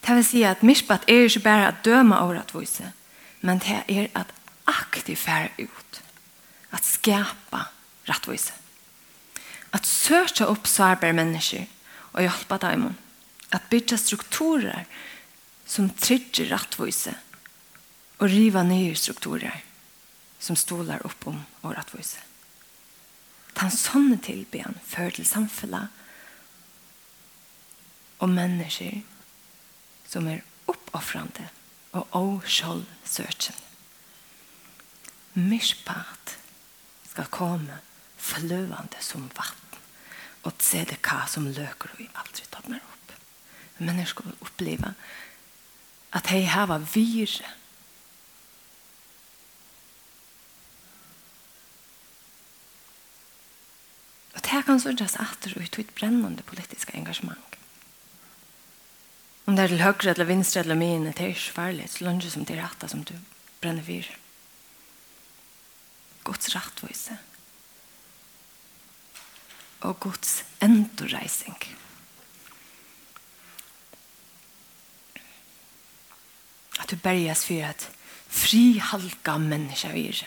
Det 0.05 0.15
vil 0.15 0.25
si 0.25 0.43
at 0.45 0.61
mishpat 0.63 1.07
er 1.09 1.25
ikke 1.25 1.39
bare 1.47 1.67
at 1.67 1.81
døme 1.85 2.17
over 2.19 2.37
at 2.39 2.53
vise, 2.53 2.91
men 3.41 3.59
det 3.59 3.81
er 3.89 4.07
at 4.13 4.33
aktivt 4.67 5.19
fære 5.19 5.49
ut. 5.65 6.01
At 6.71 6.85
skapa 6.85 7.63
rettvise. 8.09 8.53
At 9.73 9.87
søke 9.87 10.45
opp 10.47 10.67
sårbare 10.67 11.13
mennesker 11.13 11.65
og 12.13 12.21
hjelpe 12.21 12.57
dem. 12.61 12.91
At 13.51 13.65
bygge 13.69 13.97
strukturer 13.97 14.85
som 15.65 15.89
trygger 15.89 16.51
rettvise 16.53 17.15
og 18.19 18.29
riva 18.29 18.63
nye 18.63 18.95
strukturer 18.95 19.63
som 20.39 20.55
stolar 20.55 21.01
opp 21.05 21.27
om 21.27 21.41
og 21.63 21.73
rettvise. 21.73 22.21
Ta 23.55 23.65
en 23.65 23.73
sånne 23.73 24.19
tilbyen 24.21 24.77
før 24.85 25.09
til 25.15 25.25
samfunnet 25.25 25.87
og 28.19 28.29
mennesker 28.31 29.01
som 30.09 30.27
er 30.31 30.43
oppoffrande 30.71 31.47
og 31.95 32.15
åskjold 32.17 32.85
søkjen. 33.07 33.57
Mishpat 35.35 36.37
skal 37.09 37.27
komme 37.31 37.79
fløvande 38.17 39.01
som 39.03 39.27
vatten 39.35 39.61
og 40.45 40.53
tzedeka 40.61 41.25
som 41.29 41.49
løker 41.49 41.91
og 41.91 42.01
i 42.01 42.09
aldri 42.13 42.47
tåpner 42.53 42.79
opp. 42.79 43.13
Mennesker 43.81 44.27
vil 44.27 44.45
oppleve 44.45 44.93
at 46.15 46.31
hei 46.31 46.45
hava 46.47 46.79
vire 46.93 47.53
Og 54.35 54.43
det 54.43 54.65
kan 54.67 54.79
sørges 54.79 55.15
etter 55.15 55.53
ut 55.55 55.77
i 55.79 55.83
et 55.83 55.91
brennende 55.95 56.43
politiske 56.43 56.91
engasjement. 56.99 57.55
Om 59.45 59.55
det 59.55 59.63
er 59.63 59.73
til 59.73 59.83
høyre 59.85 60.11
eller 60.15 60.25
vinstre 60.25 60.63
eller 60.63 60.77
mine, 60.77 61.13
det 61.13 61.21
er 61.21 61.33
ikke 61.35 61.87
så 61.87 62.05
lønner 62.05 62.29
som 62.29 62.45
det 62.45 62.57
er 62.57 62.63
rettet 62.65 62.89
som 62.89 63.03
du 63.05 63.13
brenner 63.61 63.85
for. 63.85 64.09
Guds 66.25 66.55
rettvise. 66.55 67.17
Og 69.85 69.99
Guds 69.99 70.43
endoreising. 70.61 71.61
At 76.81 76.89
du 76.89 76.97
berges 76.97 77.45
for 77.45 77.61
at 77.69 77.89
fri 78.27 78.79
halka 78.81 79.37
menneska 79.37 79.93
vir. 79.93 80.25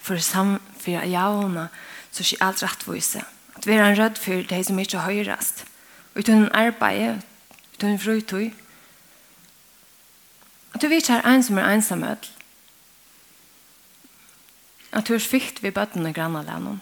For 0.00 0.16
samfyra 0.16 1.04
jauna, 1.04 1.68
så 2.10 2.24
skjer 2.24 2.44
alt 2.46 2.64
rettvise. 2.64 3.20
At 3.56 3.66
vi 3.66 3.76
er 3.76 3.84
en 3.84 3.98
rød 3.98 4.16
for 4.16 4.48
det 4.48 4.64
som 4.66 4.78
ikke 4.78 5.04
høyrast. 5.04 5.66
Uten 6.16 6.48
arbeid, 6.56 7.20
Du 7.80 7.86
er 7.86 7.90
tøyn 7.90 7.98
frøytøy. 7.98 8.50
At 10.74 10.82
du 10.82 10.88
vet 10.88 10.96
vittar 10.96 11.26
en 11.26 11.42
som 11.42 11.58
er 11.58 11.70
ensamhet. 11.70 12.32
At 14.92 15.08
du 15.08 15.14
er 15.14 15.22
svikt 15.22 15.62
ved 15.62 15.72
bøtten 15.72 16.06
og 16.06 16.14
grannalænum. 16.14 16.80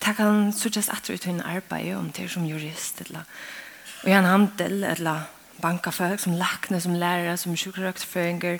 Det 0.00 0.16
kan 0.16 0.52
sørges 0.52 0.88
etter 0.88 1.14
ut 1.14 1.24
hun 1.24 1.40
arbeid 1.40 1.94
om 1.96 2.12
det 2.12 2.30
som 2.30 2.44
jurist, 2.46 3.00
eller 3.00 3.24
og 4.04 4.10
en 4.10 4.24
handel, 4.24 4.84
eller 4.84 5.22
banka 5.62 5.90
folk, 5.90 6.20
som 6.20 6.32
lakne, 6.32 6.80
som 6.80 6.94
lærere, 6.94 7.36
som 7.36 7.56
sjukrøktføringer, 7.56 8.58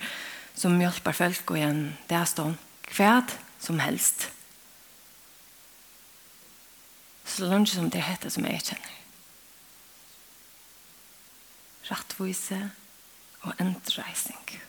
som 0.54 0.78
hjelper 0.80 1.12
folk, 1.12 1.50
og 1.50 1.58
en 1.58 1.98
det 2.08 2.16
er 2.16 2.24
stånd. 2.24 2.56
Kvært 2.82 3.38
som 3.60 3.78
helst. 3.78 4.32
Så 7.24 7.44
langt 7.44 7.68
som 7.68 7.90
det 7.90 8.02
heter 8.02 8.30
som 8.30 8.44
jeg 8.44 8.60
kjenner 8.64 9.05
rattvise 11.90 12.58
og 13.46 13.52
endreising. 13.62 14.60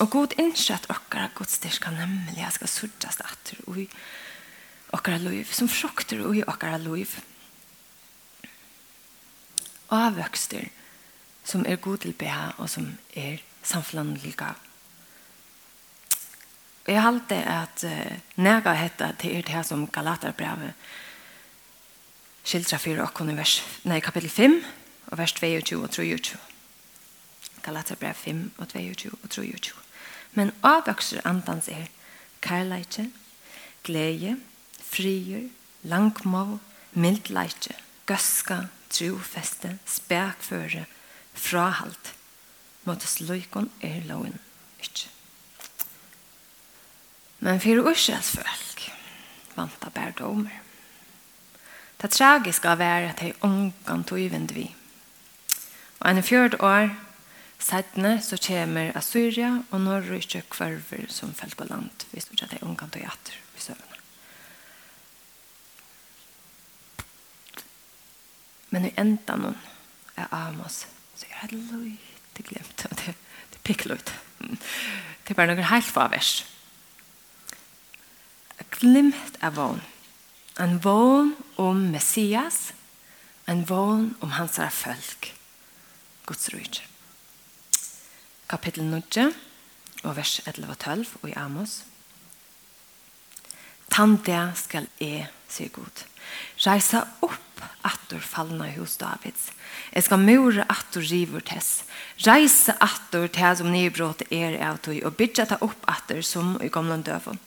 Og 0.00 0.10
god 0.10 0.34
innsett 0.40 0.88
okkara 0.90 1.28
godstyrka 1.36 1.92
nemlig 1.94 2.40
jeg 2.40 2.56
skal 2.56 2.70
surtast 2.70 3.22
atter 3.22 3.60
ui 3.70 3.86
okkara 4.92 5.20
liv, 5.22 5.46
som 5.52 5.70
frukter 5.70 6.24
ui 6.26 6.42
okkara 6.42 6.80
liv. 6.82 7.14
Avvøkster 9.92 10.68
som 11.44 11.64
er 11.66 11.80
god 11.82 12.02
til 12.02 12.14
beha 12.18 12.52
og 12.58 12.70
som 12.70 12.90
er 13.14 13.40
samflandliga. 13.62 14.52
Jeg 16.86 17.02
halte 17.02 17.38
at 17.46 17.84
uh, 17.86 18.12
nega 18.42 18.74
hetta 18.74 19.12
til 19.18 19.36
er 19.38 19.46
det 19.46 19.66
som 19.66 19.86
Galatarbrevet 19.86 20.74
skildra 22.42 22.78
fyrir 22.82 23.04
okkon 23.04 23.30
i 23.30 23.36
vers, 23.38 23.60
nei, 23.86 24.00
kapitel 24.02 24.30
5, 24.30 24.56
og 25.12 25.18
vers 25.18 25.32
22 25.36 25.82
og 25.82 25.90
23. 25.90 26.38
Galater 27.62 27.94
brev 28.00 28.14
5 28.14 28.52
og 28.58 28.68
22 28.68 29.12
og 29.22 29.30
23. 29.30 29.76
Men 30.32 30.52
avvokser 30.62 31.20
andans 31.28 31.68
er 31.68 31.90
kærleitje, 32.40 33.10
glede, 33.84 34.38
frier, 34.80 35.48
langmål, 35.82 36.58
mildleitje, 36.92 37.76
gøska, 38.06 38.62
trofeste, 38.90 39.78
spekføre, 39.86 40.84
frahalt. 41.34 42.14
Måtes 42.84 43.20
løykon 43.20 43.70
er 43.80 44.00
loven 44.08 44.40
ikke. 44.80 45.08
Men 47.38 47.60
for 47.60 47.92
Israels 47.92 48.30
folk 48.30 48.92
vant 49.54 49.84
av 49.84 49.92
bærdomer. 49.92 50.60
Det 52.00 52.10
tragiske 52.10 52.68
av 52.68 52.80
er 52.80 53.12
at 53.12 53.20
de 53.20 53.34
omgang 53.44 54.06
tog 54.06 54.30
vind 54.32 54.54
vi. 54.56 54.72
Og 56.02 56.10
en 56.10 56.22
fjord 56.22 56.54
år, 56.60 56.90
Sætne 57.62 58.16
så 58.22 58.36
kommer 58.46 58.96
Assyria 58.98 59.62
og 59.70 59.80
Norrøyke 59.80 60.42
kvarver 60.50 61.06
som 61.08 61.34
felt 61.34 61.56
på 61.56 61.64
land. 61.64 61.90
hvis 62.10 62.24
du 62.24 62.32
ikke 62.32 62.44
er 62.44 62.48
det 62.48 62.58
til 63.24 63.34
og 63.52 63.56
i 63.56 63.60
søvnene. 63.60 63.98
Men 68.70 68.84
i 68.84 68.94
enda 68.98 69.36
noen 69.36 69.58
er 70.16 70.26
Amos, 70.32 70.86
så 71.14 71.26
er 71.42 71.46
det 71.46 71.58
løyte 71.70 72.42
glemt. 72.42 72.86
Det, 72.90 73.06
det 73.06 73.60
er 73.60 73.62
pikkløyt. 73.64 74.12
Det 74.40 75.30
er 75.30 75.34
bare 75.34 75.46
noen 75.52 75.70
helt 75.70 75.86
få 75.86 76.08
vers. 76.08 76.32
Glimt 78.70 79.38
er 79.40 79.54
vågen. 79.54 79.84
En 80.58 80.84
vågen 80.84 81.36
om 81.56 81.76
Messias, 81.76 82.72
en 83.46 83.62
vågen 83.68 84.16
om 84.20 84.30
hans 84.30 84.58
folk. 84.70 85.41
Guds 86.26 86.48
rujtje. 86.54 86.84
Kapittel 88.50 88.84
9 88.84 89.30
og 90.04 90.16
vers 90.16 90.40
11 90.46 90.70
og 90.70 90.78
12 90.78 91.06
og 91.22 91.28
i 91.30 91.36
Amos. 91.38 91.82
Tante 93.92 94.38
skal 94.56 94.88
e, 95.00 95.26
sier 95.52 95.72
Gud. 95.72 96.04
Reisa 96.64 97.04
opp 97.24 97.64
attor 97.84 98.22
fallna 98.24 98.70
hos 98.76 98.96
Davids. 99.00 99.50
Jeg 99.92 100.06
skal 100.06 100.22
mure 100.22 100.64
attor 100.70 101.04
river 101.10 101.44
tess. 101.44 101.82
Reisa 102.24 102.76
attor 102.80 103.28
tess 103.32 103.60
om 103.60 103.72
nybrot 103.72 104.24
er 104.30 104.58
av 104.64 104.80
tog 104.84 105.00
og 105.02 105.16
bygja 105.18 105.48
ta 105.50 105.60
opp 105.64 105.88
attor 105.90 106.22
som 106.24 106.56
i 106.62 106.70
gamle 106.72 107.02
døvån 107.04 107.40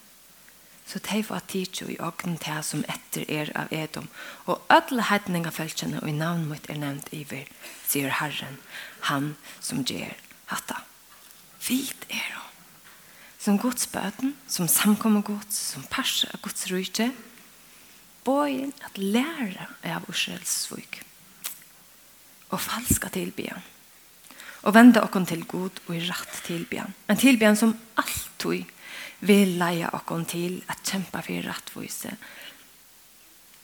så 0.86 1.00
de 1.02 1.22
var 1.28 1.42
tidsi 1.50 1.84
i 1.96 1.98
åkne 1.98 2.38
til 2.38 2.62
som 2.62 2.84
etter 2.86 3.24
er 3.26 3.50
av 3.58 3.72
edom, 3.74 4.06
og 4.46 4.62
alle 4.70 5.08
heitninga 5.08 5.50
følgjene 5.50 5.98
og 6.02 6.08
i 6.08 6.14
navn 6.14 6.46
mot 6.46 6.70
er 6.70 6.78
nevnt 6.78 7.10
iver, 7.10 7.48
sier 7.88 8.14
Herren, 8.20 8.60
han 9.10 9.32
som 9.58 9.82
gjør 9.82 10.14
hatta. 10.52 10.84
Vit 11.66 12.06
er 12.10 12.28
hun. 12.36 12.42
Som 13.42 13.58
godsbøten, 13.62 14.34
som 14.50 14.70
samkommer 14.70 15.22
gods, 15.26 15.58
som 15.74 15.86
perser 15.90 16.30
av 16.34 16.42
gods 16.42 16.66
rydde, 16.70 17.10
bøyen 18.26 18.72
at 18.86 18.98
lære 18.98 19.68
av 19.86 20.06
Israels 20.10 20.54
svøk, 20.66 21.00
og 22.50 22.62
falska 22.62 23.10
tilbyen, 23.14 23.62
og 24.66 24.74
vende 24.74 25.02
åkken 25.02 25.26
til 25.26 25.44
god 25.46 25.78
og 25.86 25.92
i 25.94 26.02
rett 26.06 26.40
tilbyen, 26.46 26.94
en 27.10 27.22
tilbyen 27.22 27.58
som 27.58 27.74
alltid 27.98 28.70
vil 29.26 29.56
leie 29.60 29.90
oss 29.90 30.30
til 30.30 30.62
at 30.68 30.82
kjempe 30.86 31.22
for 31.22 31.48
rettvise 31.48 32.16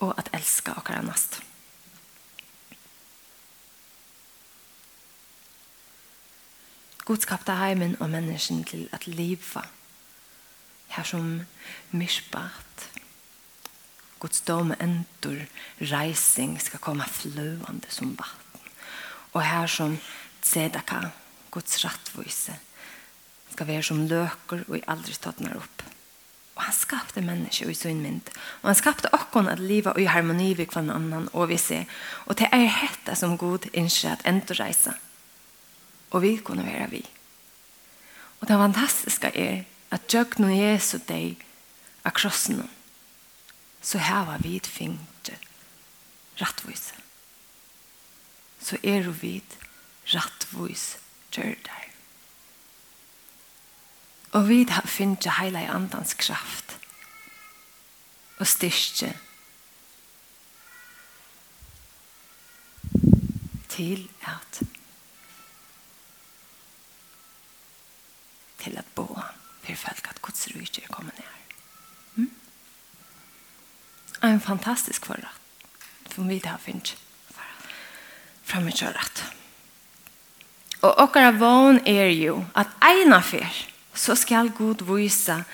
og 0.02 0.14
at 0.18 0.30
elske 0.34 0.74
oss 0.74 0.94
nest. 1.06 1.40
God 7.02 7.18
skapte 7.18 7.54
heimen 7.58 7.96
og 8.00 8.10
mennesken 8.10 8.64
til 8.64 8.88
at 8.92 9.06
leve 9.06 9.62
her 10.94 11.04
som 11.04 11.40
myrsbart. 11.90 12.88
Guds 14.22 14.40
dom 14.46 14.70
endur 14.78 15.40
reising 15.80 16.60
skal 16.62 16.80
komme 16.80 17.06
fløande 17.10 17.90
som 17.90 18.12
vatten. 18.18 18.68
Og 19.32 19.42
her 19.42 19.66
som 19.66 19.96
tzedaka, 20.42 21.08
Guds 21.50 21.84
rattvise, 21.84 22.54
skal 23.52 23.68
være 23.68 23.84
som 23.86 24.04
løker 24.10 24.64
og 24.68 24.86
aldri 24.90 25.14
ståttner 25.16 25.56
opp. 25.58 25.84
Og 26.56 26.66
han 26.66 26.74
skapte 26.76 27.22
mennesker 27.24 27.70
i 27.72 27.76
sin 27.76 28.02
mynd. 28.04 28.28
Og 28.60 28.68
han 28.70 28.76
skapte 28.76 29.12
åkken 29.16 29.48
at 29.48 29.62
livet 29.62 29.98
i 29.98 30.08
harmoni 30.10 30.52
vi 30.58 30.66
kvann 30.68 30.92
annan 30.92 31.30
og 31.32 31.48
vi 31.48 31.56
ser. 31.60 31.88
Og 32.26 32.36
det 32.38 32.50
er 32.52 32.68
hette 32.68 33.16
som 33.16 33.38
god 33.40 33.70
innskjer 33.72 34.18
at 34.18 34.26
enda 34.28 34.56
reise. 34.58 34.92
Og 36.12 36.22
vi 36.22 36.36
kunne 36.44 36.66
være 36.66 36.90
vi. 36.92 37.02
Og 38.40 38.48
det 38.48 38.58
fantastiske 38.60 39.32
er 39.38 39.64
at 39.92 40.14
jeg 40.14 40.40
nå 40.42 40.50
Jesu 40.52 40.98
deg 41.08 41.40
av 42.04 42.16
krossen 42.16 42.64
så 43.82 43.98
var 43.98 44.38
vi 44.38 44.60
fingt 44.60 45.30
rattvise. 46.38 46.94
Så 48.60 48.78
er 48.82 49.10
vi 49.10 49.42
rattvise 50.14 50.98
gjør. 51.34 51.91
Og 54.32 54.48
vi 54.48 54.62
har 54.68 54.86
finnet 54.88 55.28
hele 55.38 55.66
andans 55.68 56.14
kraft 56.14 56.78
og 58.40 58.46
styrke 58.48 59.12
til 63.68 64.08
at 64.28 64.62
til 68.62 68.78
at 68.78 68.88
bo 68.94 69.06
for 69.62 69.74
folk 69.74 70.08
at 70.10 70.22
Guds 70.22 70.48
rydde 70.54 70.82
er 70.82 70.92
kommet 70.92 71.18
ned. 71.18 71.26
Mm? 72.14 72.30
En 74.22 74.40
fantastisk 74.40 75.06
forrett 75.06 76.14
som 76.14 76.28
vi 76.28 76.40
har 76.44 76.58
finnet 76.58 76.96
fremme 78.44 78.70
i 78.70 78.76
kjøret. 78.76 79.24
Og 80.82 80.98
okkara 81.04 81.30
vån 81.30 81.84
er 81.86 82.10
jo 82.10 82.42
at 82.58 82.72
eina 82.84 83.20
fyrt 83.24 83.71
så 83.94 84.16
skal 84.16 84.50
Gud 84.56 84.84
vise 84.88 85.44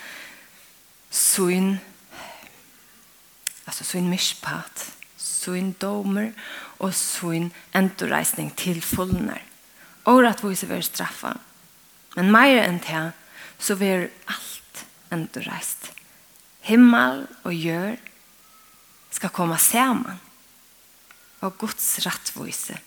sin 1.10 1.78
altså 3.68 3.84
sin 3.84 4.08
mispat, 4.08 4.86
sin 5.16 5.72
domer 5.72 6.32
og 6.78 6.94
sin 6.94 7.52
endoreisning 7.76 8.56
til 8.56 8.80
fullner. 8.82 9.42
Og 10.04 10.24
at 10.26 10.40
vise 10.44 10.68
vil 10.68 10.82
straffa. 10.82 11.34
Men 12.16 12.32
mer 12.32 12.62
enn 12.62 12.80
det, 12.80 13.10
så 13.58 13.76
vil 13.76 14.08
alt 14.28 14.84
endoreist. 15.12 15.90
Himmel 16.64 17.26
og 17.44 17.52
gjør 17.52 17.98
skal 19.10 19.34
komme 19.34 19.58
sammen. 19.60 20.20
Og 21.40 21.58
Guds 21.58 21.98
rettvise 22.06 22.78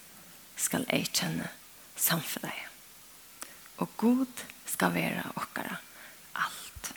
skal 0.57 0.85
erkjenne 0.89 1.47
samfunnet. 1.95 2.67
Og 3.77 3.89
Gud 3.97 4.43
skal 4.71 4.93
være 4.93 5.23
okkara 5.36 5.75
alt. 6.36 6.93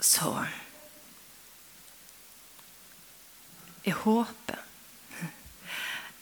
Så 0.00 0.44
jeg 3.86 3.94
håper 3.94 4.62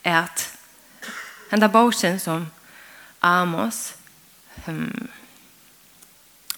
at 0.05 0.59
den 1.51 1.70
boken 1.73 2.18
som 2.18 2.47
Amos 3.23 3.94
um, 4.68 5.11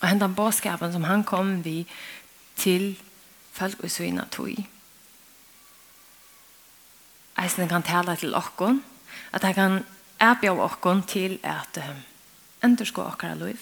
og 0.01 0.09
den 0.09 0.21
der 0.21 0.93
som 0.93 1.05
han 1.05 1.25
kom 1.25 1.65
vid 1.65 1.85
til 2.57 3.03
folk 3.53 3.81
og 3.81 3.91
svina 3.91 4.25
tog 4.31 4.67
eisen 7.37 7.69
kan 7.69 7.85
tala 7.85 8.15
til 8.17 8.35
okkon, 8.35 8.81
at 9.33 9.45
han 9.45 9.55
kan 9.55 9.85
erbjør 10.21 10.63
okken 10.65 11.03
til 11.09 11.39
at 11.45 11.79
um, 11.83 12.03
enderskå 12.65 13.05
okkara 13.05 13.35
liv. 13.35 13.61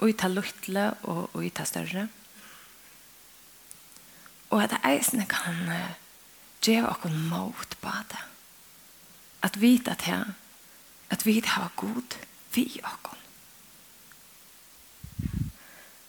Og 0.00 0.10
i 0.10 0.16
ta 0.18 0.28
luttle 0.28 0.88
og, 1.02 1.30
og 1.32 1.44
i 1.44 1.52
ta 1.54 1.64
større. 1.68 2.08
Og 4.50 4.62
at 4.62 4.74
eisene 4.84 5.26
kan 5.30 5.62
uh, 5.68 5.94
gjøre 6.64 6.90
okken 6.96 7.16
mot 7.28 7.78
på 7.80 7.94
det. 8.10 8.24
At 9.42 9.60
vite 9.60 9.90
at 9.90 10.06
her, 10.06 10.34
at 11.10 11.26
vi 11.26 11.40
har 11.44 11.72
god 11.76 12.18
vi 12.54 12.80
okken. 12.84 13.18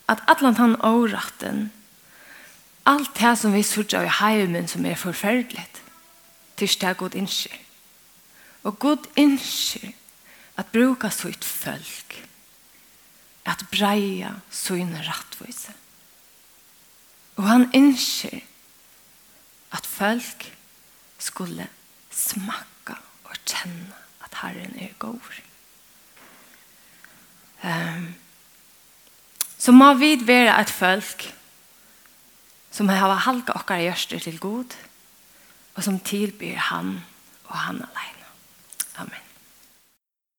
At 0.08 0.24
atlant 0.28 0.60
han 0.60 0.76
åratten, 0.84 1.72
Alt 2.86 3.15
det 3.19 3.38
som 3.39 3.54
vi 3.54 3.63
sørger 3.63 4.04
i 4.04 4.12
heimen 4.19 4.67
som 4.67 4.86
er 4.86 4.96
forferdelig, 4.96 5.67
til 6.58 6.67
det 6.82 6.98
god 6.98 7.15
innskjer. 7.15 7.60
Og 8.63 8.80
god 8.80 9.08
innskjer 9.15 9.93
at 10.58 10.67
bruka 10.72 11.10
så 11.10 11.28
et 11.28 11.46
folk, 11.46 12.17
at 13.46 13.65
breia 13.72 14.34
så 14.52 14.76
en 14.76 14.98
rattvise. 15.08 15.74
Og 17.36 17.48
han 17.48 17.69
innskjer 17.74 18.43
at 19.72 19.86
folk 19.88 20.46
skulle 21.19 21.67
smakka 22.12 23.00
og 23.24 23.38
kjenne 23.46 23.96
at 24.24 24.36
Herren 24.41 24.76
er 24.80 24.93
god. 25.00 25.19
Um, 27.63 28.13
så 29.58 29.72
må 29.72 29.93
vi 29.93 30.17
være 30.28 30.62
et 30.62 30.69
folk 30.69 31.24
som 31.24 31.42
som 32.73 32.89
har 32.89 33.21
halka 33.27 33.53
okkar 33.59 33.83
hjørster 33.86 34.23
til 34.23 34.39
god, 34.41 34.73
og 35.75 35.86
som 35.86 35.99
tilbyr 35.99 36.57
han 36.69 36.95
og 37.45 37.57
han 37.57 37.83
alene. 37.86 38.31
Amen. 38.97 39.22